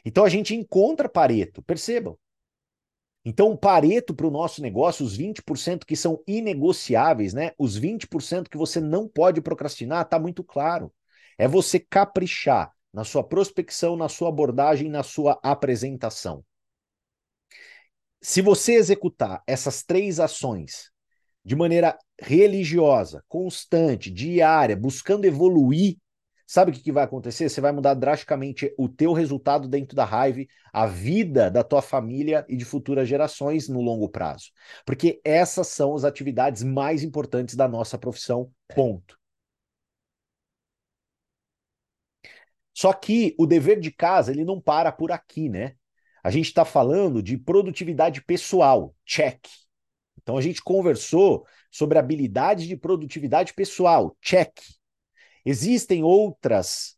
Então 0.06 0.24
a 0.24 0.30
gente 0.30 0.56
encontra 0.56 1.10
Pareto, 1.10 1.62
percebam. 1.63 2.17
Então, 3.23 3.51
o 3.51 3.57
Pareto 3.57 4.15
para 4.15 4.25
o 4.25 4.31
nosso 4.31 4.62
negócio, 4.62 5.05
os 5.05 5.15
20% 5.15 5.86
que 5.86 5.95
são 5.95 6.23
inegociáveis, 6.27 7.34
né? 7.34 7.51
Os 7.57 7.77
20% 7.77 8.49
que 8.49 8.57
você 8.57 8.79
não 8.79 9.07
pode 9.07 9.41
procrastinar, 9.41 10.03
está 10.03 10.17
muito 10.17 10.43
claro. 10.43 10.91
É 11.38 11.47
você 11.47 11.79
caprichar 11.79 12.71
na 12.91 13.03
sua 13.03 13.23
prospecção, 13.23 13.95
na 13.95 14.10
sua 14.10 14.29
abordagem, 14.29 14.89
na 14.89 15.03
sua 15.03 15.39
apresentação. 15.43 16.43
Se 18.21 18.41
você 18.41 18.73
executar 18.73 19.41
essas 19.47 19.84
três 19.84 20.19
ações 20.19 20.91
de 21.43 21.55
maneira 21.55 21.97
religiosa, 22.19 23.23
constante, 23.27 24.12
diária, 24.12 24.75
buscando 24.75 25.25
evoluir 25.25 25.97
Sabe 26.52 26.72
o 26.72 26.74
que, 26.74 26.82
que 26.82 26.92
vai 26.92 27.06
acontecer? 27.06 27.48
Você 27.48 27.62
vai 27.62 27.72
mudar 27.72 27.94
drasticamente 27.94 28.76
o 28.78 28.90
teu 28.90 29.14
resultado 29.14 29.70
dentro 29.70 29.96
da 29.96 30.04
Hive, 30.04 30.50
a 30.74 30.86
vida 30.86 31.50
da 31.50 31.64
tua 31.64 31.82
família 31.82 32.46
e 32.50 32.58
de 32.58 32.66
futuras 32.66 33.08
gerações 33.08 33.70
no 33.70 33.80
longo 33.80 34.10
prazo. 34.10 34.52
Porque 34.86 35.22
essas 35.24 35.68
são 35.68 35.96
as 35.96 36.04
atividades 36.04 36.62
mais 36.62 37.04
importantes 37.04 37.56
da 37.56 37.70
nossa 37.70 37.98
profissão, 37.98 38.52
ponto. 38.68 39.18
Só 42.74 42.92
que 42.92 43.34
o 43.40 43.46
dever 43.46 43.80
de 43.80 43.90
casa, 43.90 44.30
ele 44.34 44.44
não 44.44 44.60
para 44.60 44.92
por 44.92 45.14
aqui, 45.14 45.48
né? 45.48 45.76
A 46.22 46.30
gente 46.30 46.48
está 46.48 46.66
falando 46.66 47.24
de 47.24 47.38
produtividade 47.38 48.22
pessoal, 48.26 48.94
check. 49.06 49.40
Então 50.22 50.36
a 50.36 50.42
gente 50.42 50.62
conversou 50.62 51.48
sobre 51.72 51.98
habilidades 51.98 52.68
de 52.68 52.76
produtividade 52.76 53.54
pessoal, 53.54 54.18
check. 54.20 54.52
Existem 55.45 56.04
outras 56.04 56.97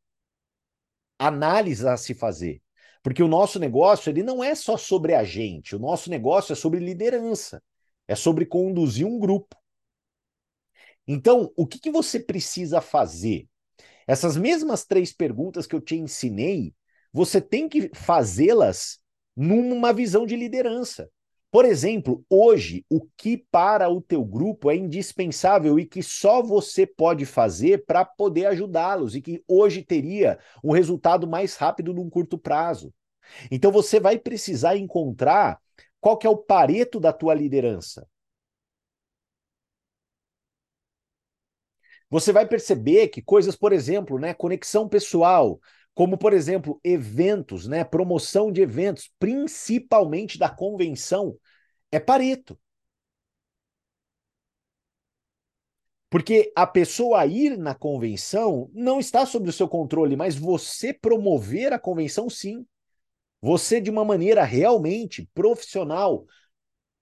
análises 1.17 1.85
a 1.85 1.97
se 1.97 2.13
fazer. 2.13 2.61
Porque 3.01 3.21
o 3.21 3.27
nosso 3.27 3.59
negócio 3.59 4.09
ele 4.09 4.23
não 4.23 4.43
é 4.43 4.55
só 4.55 4.77
sobre 4.77 5.13
a 5.13 5.23
gente, 5.23 5.75
o 5.75 5.79
nosso 5.79 6.09
negócio 6.09 6.53
é 6.53 6.55
sobre 6.55 6.79
liderança, 6.79 7.61
é 8.07 8.15
sobre 8.15 8.45
conduzir 8.45 9.05
um 9.05 9.19
grupo. 9.19 9.55
Então, 11.05 11.51
o 11.57 11.67
que, 11.67 11.79
que 11.79 11.91
você 11.91 12.17
precisa 12.19 12.79
fazer? 12.79 13.47
Essas 14.07 14.37
mesmas 14.37 14.85
três 14.85 15.11
perguntas 15.13 15.67
que 15.67 15.75
eu 15.75 15.81
te 15.81 15.95
ensinei, 15.95 16.73
você 17.11 17.41
tem 17.41 17.67
que 17.67 17.89
fazê-las 17.93 18.99
numa 19.35 19.93
visão 19.93 20.25
de 20.25 20.35
liderança. 20.35 21.09
Por 21.53 21.65
exemplo, 21.65 22.25
hoje, 22.31 22.83
o 22.89 22.99
que 23.15 23.37
para 23.37 23.87
o 23.87 24.01
teu 24.01 24.25
grupo 24.25 24.71
é 24.71 24.75
indispensável 24.75 25.77
e 25.79 25.85
que 25.85 26.01
só 26.01 26.41
você 26.41 26.83
pode 26.83 27.27
fazer 27.27 27.85
para 27.85 28.03
poder 28.03 28.47
ajudá-los 28.47 29.13
e 29.13 29.21
que 29.21 29.43
hoje 29.47 29.83
teria 29.83 30.39
um 30.63 30.71
resultado 30.71 31.27
mais 31.27 31.55
rápido 31.55 31.93
num 31.93 32.09
curto 32.09 32.39
prazo. 32.39 32.91
Então 33.51 33.71
você 33.71 33.99
vai 33.99 34.17
precisar 34.17 34.77
encontrar 34.77 35.59
qual 36.01 36.17
que 36.17 36.25
é 36.25 36.29
o 36.31 36.37
pareto 36.37 36.99
da 36.99 37.13
tua 37.13 37.35
liderança. 37.35 38.07
Você 42.09 42.31
vai 42.31 42.47
perceber 42.47 43.09
que 43.09 43.21
coisas, 43.21 43.55
por 43.55 43.71
exemplo, 43.71 44.17
né, 44.17 44.33
conexão 44.33 44.89
pessoal, 44.89 45.59
como 45.93 46.17
por 46.17 46.33
exemplo, 46.33 46.79
eventos, 46.83 47.67
né, 47.67 47.83
promoção 47.83 48.51
de 48.51 48.61
eventos, 48.61 49.11
principalmente 49.19 50.37
da 50.39 50.49
convenção, 50.49 51.37
é 51.91 51.99
Pareto. 51.99 52.59
Porque 56.09 56.51
a 56.55 56.67
pessoa 56.67 57.25
ir 57.25 57.57
na 57.57 57.73
convenção 57.73 58.69
não 58.73 58.99
está 58.99 59.25
sob 59.25 59.49
o 59.49 59.53
seu 59.53 59.67
controle, 59.67 60.15
mas 60.15 60.35
você 60.35 60.93
promover 60.93 61.73
a 61.73 61.79
convenção, 61.79 62.29
sim. 62.29 62.65
Você, 63.41 63.81
de 63.81 63.89
uma 63.91 64.05
maneira 64.05 64.43
realmente 64.43 65.29
profissional, 65.33 66.25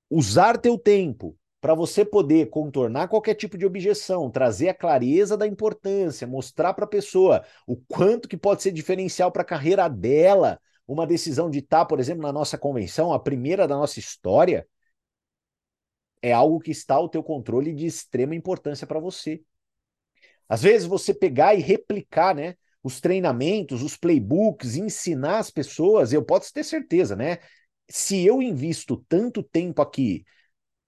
usar 0.10 0.58
teu 0.58 0.77
tempo, 0.77 1.38
para 1.62 1.76
você 1.76 2.04
poder 2.04 2.50
contornar 2.50 3.08
qualquer 3.08 3.36
tipo 3.36 3.56
de 3.56 3.65
objeção, 3.67 4.32
trazer 4.32 4.69
a 4.69 4.74
clareza 4.74 5.38
da 5.38 5.45
importância, 5.45 6.26
mostrar 6.28 6.74
para 6.74 6.86
a 6.86 6.88
pessoa 6.88 7.45
o 7.67 7.78
quanto 7.78 8.28
que 8.28 8.36
pode 8.36 8.63
ser 8.63 8.71
diferencial 8.71 9.32
para 9.32 9.43
a 9.43 9.45
carreira 9.45 9.88
dela, 9.88 10.60
uma 10.88 11.06
decisão 11.06 11.50
de 11.52 11.60
estar, 11.60 11.86
por 11.86 12.00
exemplo, 12.00 12.24
na 12.24 12.34
nossa 12.34 12.58
convenção, 12.58 13.13
a 13.13 13.19
primeira 13.19 13.67
da 13.67 13.76
nossa 13.78 14.00
história, 14.00 14.67
é 16.21 16.34
algo 16.34 16.60
que 16.60 16.71
está 16.71 16.95
ao 16.95 17.08
teu 17.08 17.24
controle 17.24 17.74
de 17.74 17.86
extrema 17.86 18.36
importância 18.36 18.88
para 18.88 19.00
você. 19.00 19.41
Às 20.50 20.63
vezes 20.63 20.88
você 20.88 21.13
pegar 21.13 21.54
e 21.56 21.62
replicar, 21.62 22.36
né, 22.36 22.56
os 22.84 23.00
treinamentos, 23.00 23.84
os 23.84 23.95
playbooks, 23.95 24.76
ensinar 24.76 25.38
as 25.38 25.52
pessoas, 25.52 26.12
eu 26.12 26.24
posso 26.24 26.52
ter 26.52 26.63
certeza, 26.63 27.15
né? 27.15 27.38
Se 27.88 28.26
eu 28.26 28.41
invisto 28.41 28.97
tanto 29.08 29.43
tempo 29.43 29.82
aqui 29.82 30.26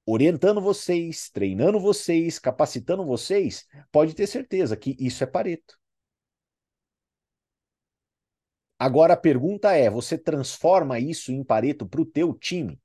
orientando 0.06 0.62
vocês, 0.62 1.30
treinando 1.30 1.80
vocês, 1.80 2.40
capacitando 2.40 3.06
vocês, 3.06 3.68
pode 3.92 4.14
ter 4.14 4.28
certeza 4.28 4.76
que 4.78 4.96
isso 5.00 5.24
é 5.24 5.28
Pareto. 5.28 5.78
Agora 8.78 9.14
a 9.14 9.18
pergunta 9.18 9.72
é: 9.74 9.90
você 9.90 10.18
transforma 10.18 11.00
isso 11.00 11.32
em 11.32 11.44
Pareto 11.44 11.88
para 11.88 12.02
o 12.02 12.06
teu 12.06 12.34
time? 12.34 12.80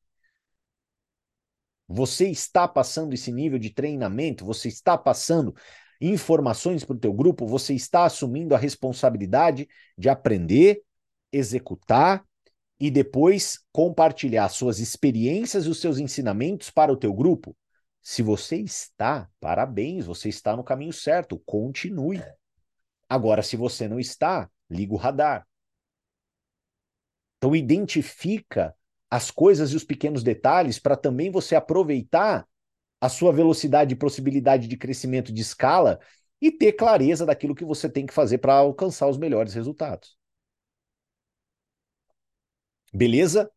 Você 1.88 2.28
está 2.28 2.68
passando 2.68 3.14
esse 3.14 3.32
nível 3.32 3.58
de 3.58 3.70
treinamento? 3.70 4.44
Você 4.44 4.68
está 4.68 4.96
passando 4.96 5.54
informações 6.00 6.84
para 6.84 6.94
o 6.94 6.98
teu 6.98 7.12
grupo? 7.12 7.46
Você 7.46 7.74
está 7.74 8.04
assumindo 8.04 8.54
a 8.54 8.58
responsabilidade 8.58 9.66
de 9.96 10.08
aprender, 10.08 10.82
executar 11.32 12.27
e 12.80 12.90
depois 12.90 13.58
compartilhar 13.72 14.48
suas 14.48 14.78
experiências 14.78 15.66
e 15.66 15.68
os 15.68 15.80
seus 15.80 15.98
ensinamentos 15.98 16.70
para 16.70 16.92
o 16.92 16.96
teu 16.96 17.12
grupo? 17.12 17.56
Se 18.00 18.22
você 18.22 18.56
está, 18.56 19.28
parabéns, 19.40 20.06
você 20.06 20.28
está 20.28 20.56
no 20.56 20.64
caminho 20.64 20.92
certo, 20.92 21.38
continue. 21.44 22.22
Agora, 23.08 23.42
se 23.42 23.56
você 23.56 23.88
não 23.88 23.98
está, 23.98 24.50
liga 24.70 24.94
o 24.94 24.96
radar. 24.96 25.46
Então, 27.38 27.54
identifica 27.54 28.74
as 29.10 29.30
coisas 29.30 29.72
e 29.72 29.76
os 29.76 29.84
pequenos 29.84 30.22
detalhes 30.22 30.78
para 30.78 30.96
também 30.96 31.30
você 31.30 31.54
aproveitar 31.54 32.46
a 33.00 33.08
sua 33.08 33.32
velocidade 33.32 33.94
e 33.94 33.96
possibilidade 33.96 34.66
de 34.66 34.76
crescimento 34.76 35.32
de 35.32 35.40
escala 35.40 36.00
e 36.40 36.50
ter 36.50 36.72
clareza 36.72 37.24
daquilo 37.24 37.54
que 37.54 37.64
você 37.64 37.88
tem 37.88 38.06
que 38.06 38.12
fazer 38.12 38.38
para 38.38 38.54
alcançar 38.54 39.08
os 39.08 39.16
melhores 39.16 39.54
resultados. 39.54 40.17
Beleza? 42.92 43.50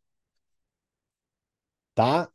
Tá? 1.94 2.30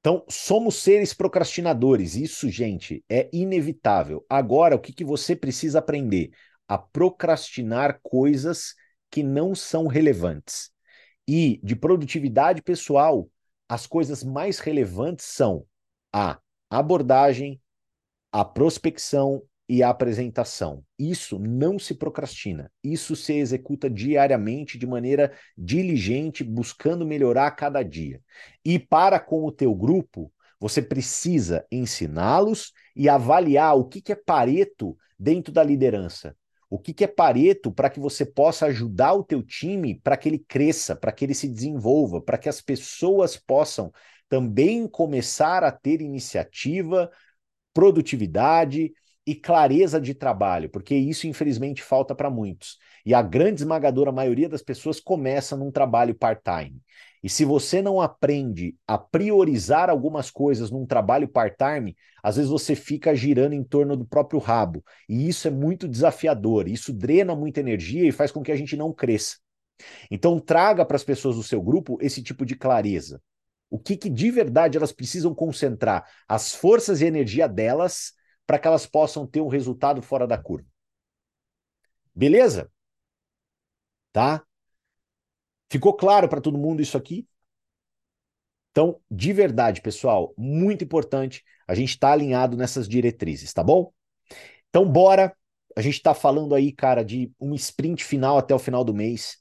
Então, 0.00 0.24
somos 0.28 0.76
seres 0.76 1.12
procrastinadores. 1.12 2.14
Isso, 2.14 2.48
gente, 2.48 3.04
é 3.08 3.28
inevitável. 3.32 4.24
Agora, 4.28 4.76
o 4.76 4.78
que, 4.78 4.92
que 4.92 5.04
você 5.04 5.34
precisa 5.34 5.80
aprender? 5.80 6.30
A 6.68 6.78
procrastinar 6.78 7.98
coisas 8.02 8.74
que 9.10 9.22
não 9.22 9.54
são 9.54 9.86
relevantes. 9.86 10.70
E 11.26 11.60
de 11.62 11.74
produtividade 11.74 12.62
pessoal, 12.62 13.28
as 13.68 13.86
coisas 13.86 14.22
mais 14.22 14.60
relevantes 14.60 15.26
são 15.26 15.66
a 16.12 16.38
abordagem, 16.70 17.60
a 18.30 18.44
prospecção 18.44 19.42
e 19.68 19.82
a 19.82 19.90
apresentação. 19.90 20.84
Isso 20.98 21.38
não 21.38 21.78
se 21.78 21.94
procrastina. 21.94 22.70
Isso 22.82 23.16
se 23.16 23.32
executa 23.34 23.90
diariamente 23.90 24.78
de 24.78 24.86
maneira 24.86 25.32
diligente, 25.56 26.44
buscando 26.44 27.06
melhorar 27.06 27.48
a 27.48 27.50
cada 27.50 27.82
dia. 27.82 28.20
E 28.64 28.78
para 28.78 29.18
com 29.18 29.44
o 29.44 29.52
teu 29.52 29.74
grupo, 29.74 30.32
você 30.60 30.80
precisa 30.80 31.66
ensiná-los 31.70 32.72
e 32.94 33.08
avaliar 33.08 33.76
o 33.76 33.84
que, 33.84 34.00
que 34.00 34.12
é 34.12 34.16
Pareto 34.16 34.96
dentro 35.18 35.52
da 35.52 35.62
liderança. 35.62 36.36
O 36.70 36.78
que, 36.78 36.92
que 36.92 37.04
é 37.04 37.08
Pareto 37.08 37.72
para 37.72 37.90
que 37.90 38.00
você 38.00 38.24
possa 38.24 38.66
ajudar 38.66 39.14
o 39.14 39.24
teu 39.24 39.42
time 39.42 40.00
para 40.02 40.16
que 40.16 40.28
ele 40.28 40.38
cresça, 40.38 40.96
para 40.96 41.12
que 41.12 41.24
ele 41.24 41.34
se 41.34 41.48
desenvolva, 41.48 42.20
para 42.20 42.38
que 42.38 42.48
as 42.48 42.60
pessoas 42.60 43.36
possam 43.36 43.92
também 44.28 44.88
começar 44.88 45.62
a 45.62 45.70
ter 45.70 46.00
iniciativa, 46.00 47.10
produtividade 47.72 48.92
e 49.26 49.34
clareza 49.34 50.00
de 50.00 50.14
trabalho, 50.14 50.70
porque 50.70 50.94
isso 50.94 51.26
infelizmente 51.26 51.82
falta 51.82 52.14
para 52.14 52.30
muitos. 52.30 52.78
E 53.04 53.12
a 53.12 53.20
grande 53.20 53.62
esmagadora 53.62 54.12
maioria 54.12 54.48
das 54.48 54.62
pessoas 54.62 55.00
começa 55.00 55.56
num 55.56 55.70
trabalho 55.70 56.14
part-time. 56.14 56.80
E 57.22 57.28
se 57.28 57.44
você 57.44 57.82
não 57.82 58.00
aprende 58.00 58.76
a 58.86 58.96
priorizar 58.96 59.90
algumas 59.90 60.30
coisas 60.30 60.70
num 60.70 60.86
trabalho 60.86 61.26
part-time, 61.26 61.96
às 62.22 62.36
vezes 62.36 62.50
você 62.50 62.76
fica 62.76 63.16
girando 63.16 63.52
em 63.52 63.64
torno 63.64 63.96
do 63.96 64.04
próprio 64.04 64.38
rabo. 64.38 64.84
E 65.08 65.28
isso 65.28 65.48
é 65.48 65.50
muito 65.50 65.88
desafiador, 65.88 66.68
isso 66.68 66.92
drena 66.92 67.34
muita 67.34 67.58
energia 67.58 68.06
e 68.06 68.12
faz 68.12 68.30
com 68.30 68.42
que 68.42 68.52
a 68.52 68.56
gente 68.56 68.76
não 68.76 68.92
cresça. 68.92 69.38
Então 70.08 70.38
traga 70.38 70.84
para 70.84 70.96
as 70.96 71.04
pessoas 71.04 71.36
do 71.36 71.42
seu 71.42 71.60
grupo 71.60 71.98
esse 72.00 72.22
tipo 72.22 72.46
de 72.46 72.54
clareza. 72.54 73.20
O 73.68 73.78
que, 73.78 73.96
que 73.96 74.08
de 74.08 74.30
verdade 74.30 74.76
elas 74.78 74.92
precisam 74.92 75.34
concentrar 75.34 76.04
as 76.28 76.54
forças 76.54 77.00
e 77.00 77.06
energia 77.06 77.48
delas 77.48 78.12
para 78.46 78.58
que 78.58 78.68
elas 78.68 78.86
possam 78.86 79.26
ter 79.26 79.40
um 79.40 79.48
resultado 79.48 80.00
fora 80.00 80.26
da 80.26 80.38
curva. 80.38 80.68
Beleza? 82.14 82.70
Tá? 84.12 84.42
Ficou 85.68 85.94
claro 85.94 86.28
para 86.28 86.40
todo 86.40 86.56
mundo 86.56 86.80
isso 86.80 86.96
aqui? 86.96 87.26
Então, 88.70 89.00
de 89.10 89.32
verdade, 89.32 89.80
pessoal, 89.80 90.32
muito 90.36 90.84
importante 90.84 91.42
a 91.66 91.74
gente 91.74 91.90
estar 91.90 92.08
tá 92.08 92.12
alinhado 92.12 92.56
nessas 92.56 92.88
diretrizes, 92.88 93.52
tá 93.52 93.62
bom? 93.62 93.92
Então, 94.68 94.86
bora. 94.90 95.34
A 95.76 95.82
gente 95.82 95.94
está 95.94 96.14
falando 96.14 96.54
aí, 96.54 96.72
cara, 96.72 97.02
de 97.04 97.30
um 97.38 97.54
sprint 97.54 98.02
final 98.04 98.38
até 98.38 98.54
o 98.54 98.58
final 98.58 98.82
do 98.82 98.94
mês. 98.94 99.38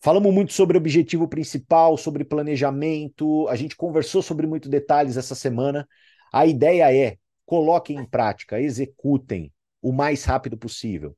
Falamos 0.00 0.34
muito 0.34 0.52
sobre 0.52 0.76
objetivo 0.76 1.28
principal, 1.28 1.96
sobre 1.96 2.24
planejamento, 2.24 3.46
a 3.48 3.54
gente 3.54 3.76
conversou 3.76 4.20
sobre 4.20 4.46
muitos 4.48 4.68
detalhes 4.68 5.16
essa 5.16 5.36
semana. 5.36 5.88
A 6.32 6.44
ideia 6.44 6.92
é 6.92 7.18
coloquem 7.46 7.98
em 7.98 8.04
prática, 8.04 8.60
executem 8.60 9.52
o 9.80 9.92
mais 9.92 10.24
rápido 10.24 10.56
possível. 10.56 11.16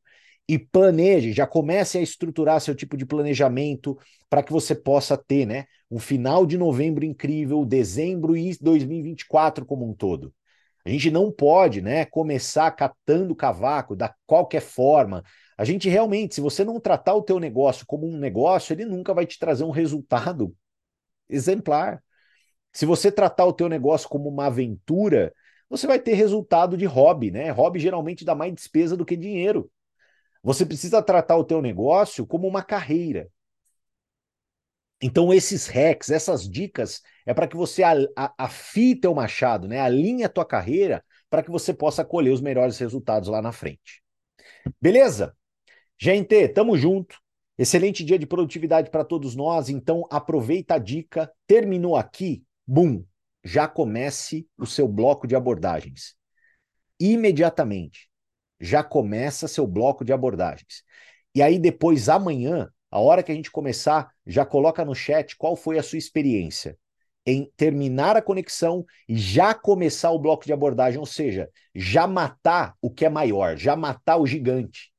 E 0.48 0.58
planeje, 0.58 1.32
já 1.32 1.46
comece 1.46 1.98
a 1.98 2.02
estruturar 2.02 2.60
seu 2.60 2.74
tipo 2.74 2.96
de 2.96 3.06
planejamento 3.06 3.98
para 4.28 4.42
que 4.42 4.52
você 4.52 4.74
possa 4.74 5.16
ter 5.16 5.46
né, 5.46 5.64
um 5.90 5.98
final 5.98 6.44
de 6.44 6.58
novembro 6.58 7.04
incrível, 7.04 7.64
dezembro 7.64 8.36
e 8.36 8.56
2024 8.60 9.64
como 9.64 9.88
um 9.88 9.94
todo. 9.94 10.34
A 10.84 10.90
gente 10.90 11.10
não 11.10 11.32
pode 11.32 11.80
né, 11.80 12.04
começar 12.04 12.70
catando 12.72 13.34
cavaco 13.34 13.96
da 13.96 14.14
qualquer 14.26 14.60
forma, 14.60 15.24
a 15.56 15.64
gente 15.64 15.88
realmente, 15.88 16.34
se 16.34 16.40
você 16.40 16.64
não 16.64 16.80
tratar 16.80 17.14
o 17.14 17.22
teu 17.22 17.38
negócio 17.38 17.86
como 17.86 18.06
um 18.06 18.18
negócio, 18.18 18.72
ele 18.72 18.84
nunca 18.84 19.14
vai 19.14 19.24
te 19.24 19.38
trazer 19.38 19.64
um 19.64 19.70
resultado 19.70 20.54
exemplar. 21.28 22.02
Se 22.72 22.84
você 22.84 23.10
tratar 23.10 23.46
o 23.46 23.52
teu 23.52 23.68
negócio 23.68 24.08
como 24.08 24.28
uma 24.28 24.46
aventura, 24.46 25.32
você 25.68 25.86
vai 25.86 25.98
ter 25.98 26.14
resultado 26.14 26.76
de 26.76 26.84
hobby, 26.84 27.30
né? 27.30 27.50
Hobby 27.50 27.80
geralmente 27.80 28.24
dá 28.24 28.34
mais 28.34 28.54
despesa 28.54 28.96
do 28.96 29.04
que 29.04 29.16
dinheiro. 29.16 29.70
Você 30.42 30.66
precisa 30.66 31.02
tratar 31.02 31.36
o 31.36 31.44
teu 31.44 31.62
negócio 31.62 32.26
como 32.26 32.46
uma 32.46 32.62
carreira. 32.62 33.30
Então 35.02 35.32
esses 35.32 35.66
hacks, 35.66 36.10
essas 36.10 36.48
dicas, 36.48 37.02
é 37.26 37.34
para 37.34 37.48
que 37.48 37.56
você 37.56 37.82
afie 38.38 38.94
teu 38.94 39.14
machado, 39.14 39.66
né? 39.66 39.80
Alinhe 39.80 40.24
a 40.24 40.28
tua 40.28 40.44
carreira 40.44 41.04
para 41.28 41.42
que 41.42 41.50
você 41.50 41.74
possa 41.74 42.04
colher 42.04 42.32
os 42.32 42.40
melhores 42.40 42.78
resultados 42.78 43.28
lá 43.28 43.42
na 43.42 43.52
frente. 43.52 44.02
Beleza? 44.80 45.36
Gente, 45.98 46.48
tamo 46.48 46.76
junto. 46.76 47.18
Excelente 47.56 48.04
dia 48.04 48.18
de 48.18 48.26
produtividade 48.26 48.90
para 48.90 49.04
todos 49.04 49.34
nós. 49.34 49.68
Então, 49.68 50.06
aproveita 50.10 50.74
a 50.74 50.78
dica. 50.78 51.32
Terminou 51.46 51.96
aqui, 51.96 52.44
bum, 52.66 53.04
já 53.44 53.68
comece 53.68 54.48
o 54.56 54.66
seu 54.66 54.88
bloco 54.88 55.26
de 55.26 55.36
abordagens. 55.36 56.14
Imediatamente, 56.98 58.08
já 58.58 58.82
começa 58.82 59.46
seu 59.46 59.66
bloco 59.66 60.04
de 60.04 60.12
abordagens. 60.12 60.82
E 61.34 61.42
aí, 61.42 61.58
depois, 61.58 62.08
amanhã, 62.08 62.70
a 62.90 62.98
hora 62.98 63.22
que 63.22 63.30
a 63.30 63.34
gente 63.34 63.50
começar, 63.50 64.10
já 64.26 64.46
coloca 64.46 64.84
no 64.84 64.94
chat 64.94 65.36
qual 65.36 65.56
foi 65.56 65.78
a 65.78 65.82
sua 65.82 65.98
experiência 65.98 66.78
em 67.26 67.50
terminar 67.56 68.16
a 68.16 68.22
conexão 68.22 68.84
e 69.08 69.16
já 69.16 69.54
começar 69.54 70.10
o 70.10 70.18
bloco 70.18 70.44
de 70.44 70.52
abordagem, 70.52 70.98
ou 71.00 71.06
seja, 71.06 71.50
já 71.74 72.06
matar 72.06 72.74
o 72.80 72.90
que 72.90 73.04
é 73.04 73.08
maior, 73.08 73.56
já 73.56 73.74
matar 73.74 74.16
o 74.18 74.26
gigante. 74.26 74.93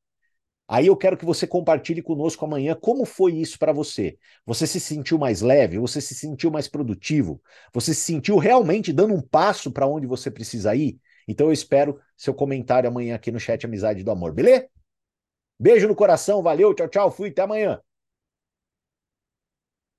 Aí 0.68 0.88
eu 0.88 0.98
quero 0.98 1.16
que 1.16 1.26
você 1.26 1.46
compartilhe 1.46 2.02
conosco 2.02 2.44
amanhã 2.44 2.76
como 2.80 3.06
foi 3.06 3.34
isso 3.36 3.60
para 3.60 3.72
você. 3.72 4.18
Você 4.46 4.66
se 4.66 4.80
sentiu 4.80 5.18
mais 5.20 5.42
leve? 5.42 5.78
Você 5.78 6.02
se 6.02 6.16
sentiu 6.16 6.50
mais 6.50 6.68
produtivo? 6.68 7.42
Você 7.74 7.94
se 7.94 8.02
sentiu 8.02 8.38
realmente 8.38 8.92
dando 8.92 9.14
um 9.14 9.22
passo 9.22 9.72
para 9.72 9.86
onde 9.86 10.08
você 10.08 10.32
precisa 10.32 10.76
ir? 10.76 11.00
Então 11.28 11.48
eu 11.48 11.54
espero 11.54 12.00
seu 12.18 12.34
comentário 12.34 12.90
amanhã 12.90 13.16
aqui 13.16 13.32
no 13.32 13.40
chat 13.40 13.64
Amizade 13.66 14.04
do 14.04 14.12
Amor, 14.12 14.34
beleza? 14.34 14.68
Beijo 15.60 15.88
no 15.88 15.96
coração, 15.96 16.42
valeu, 16.42 16.74
tchau, 16.74 16.88
tchau, 16.88 17.12
fui, 17.12 17.30
até 17.30 17.44
amanhã. 17.44 17.80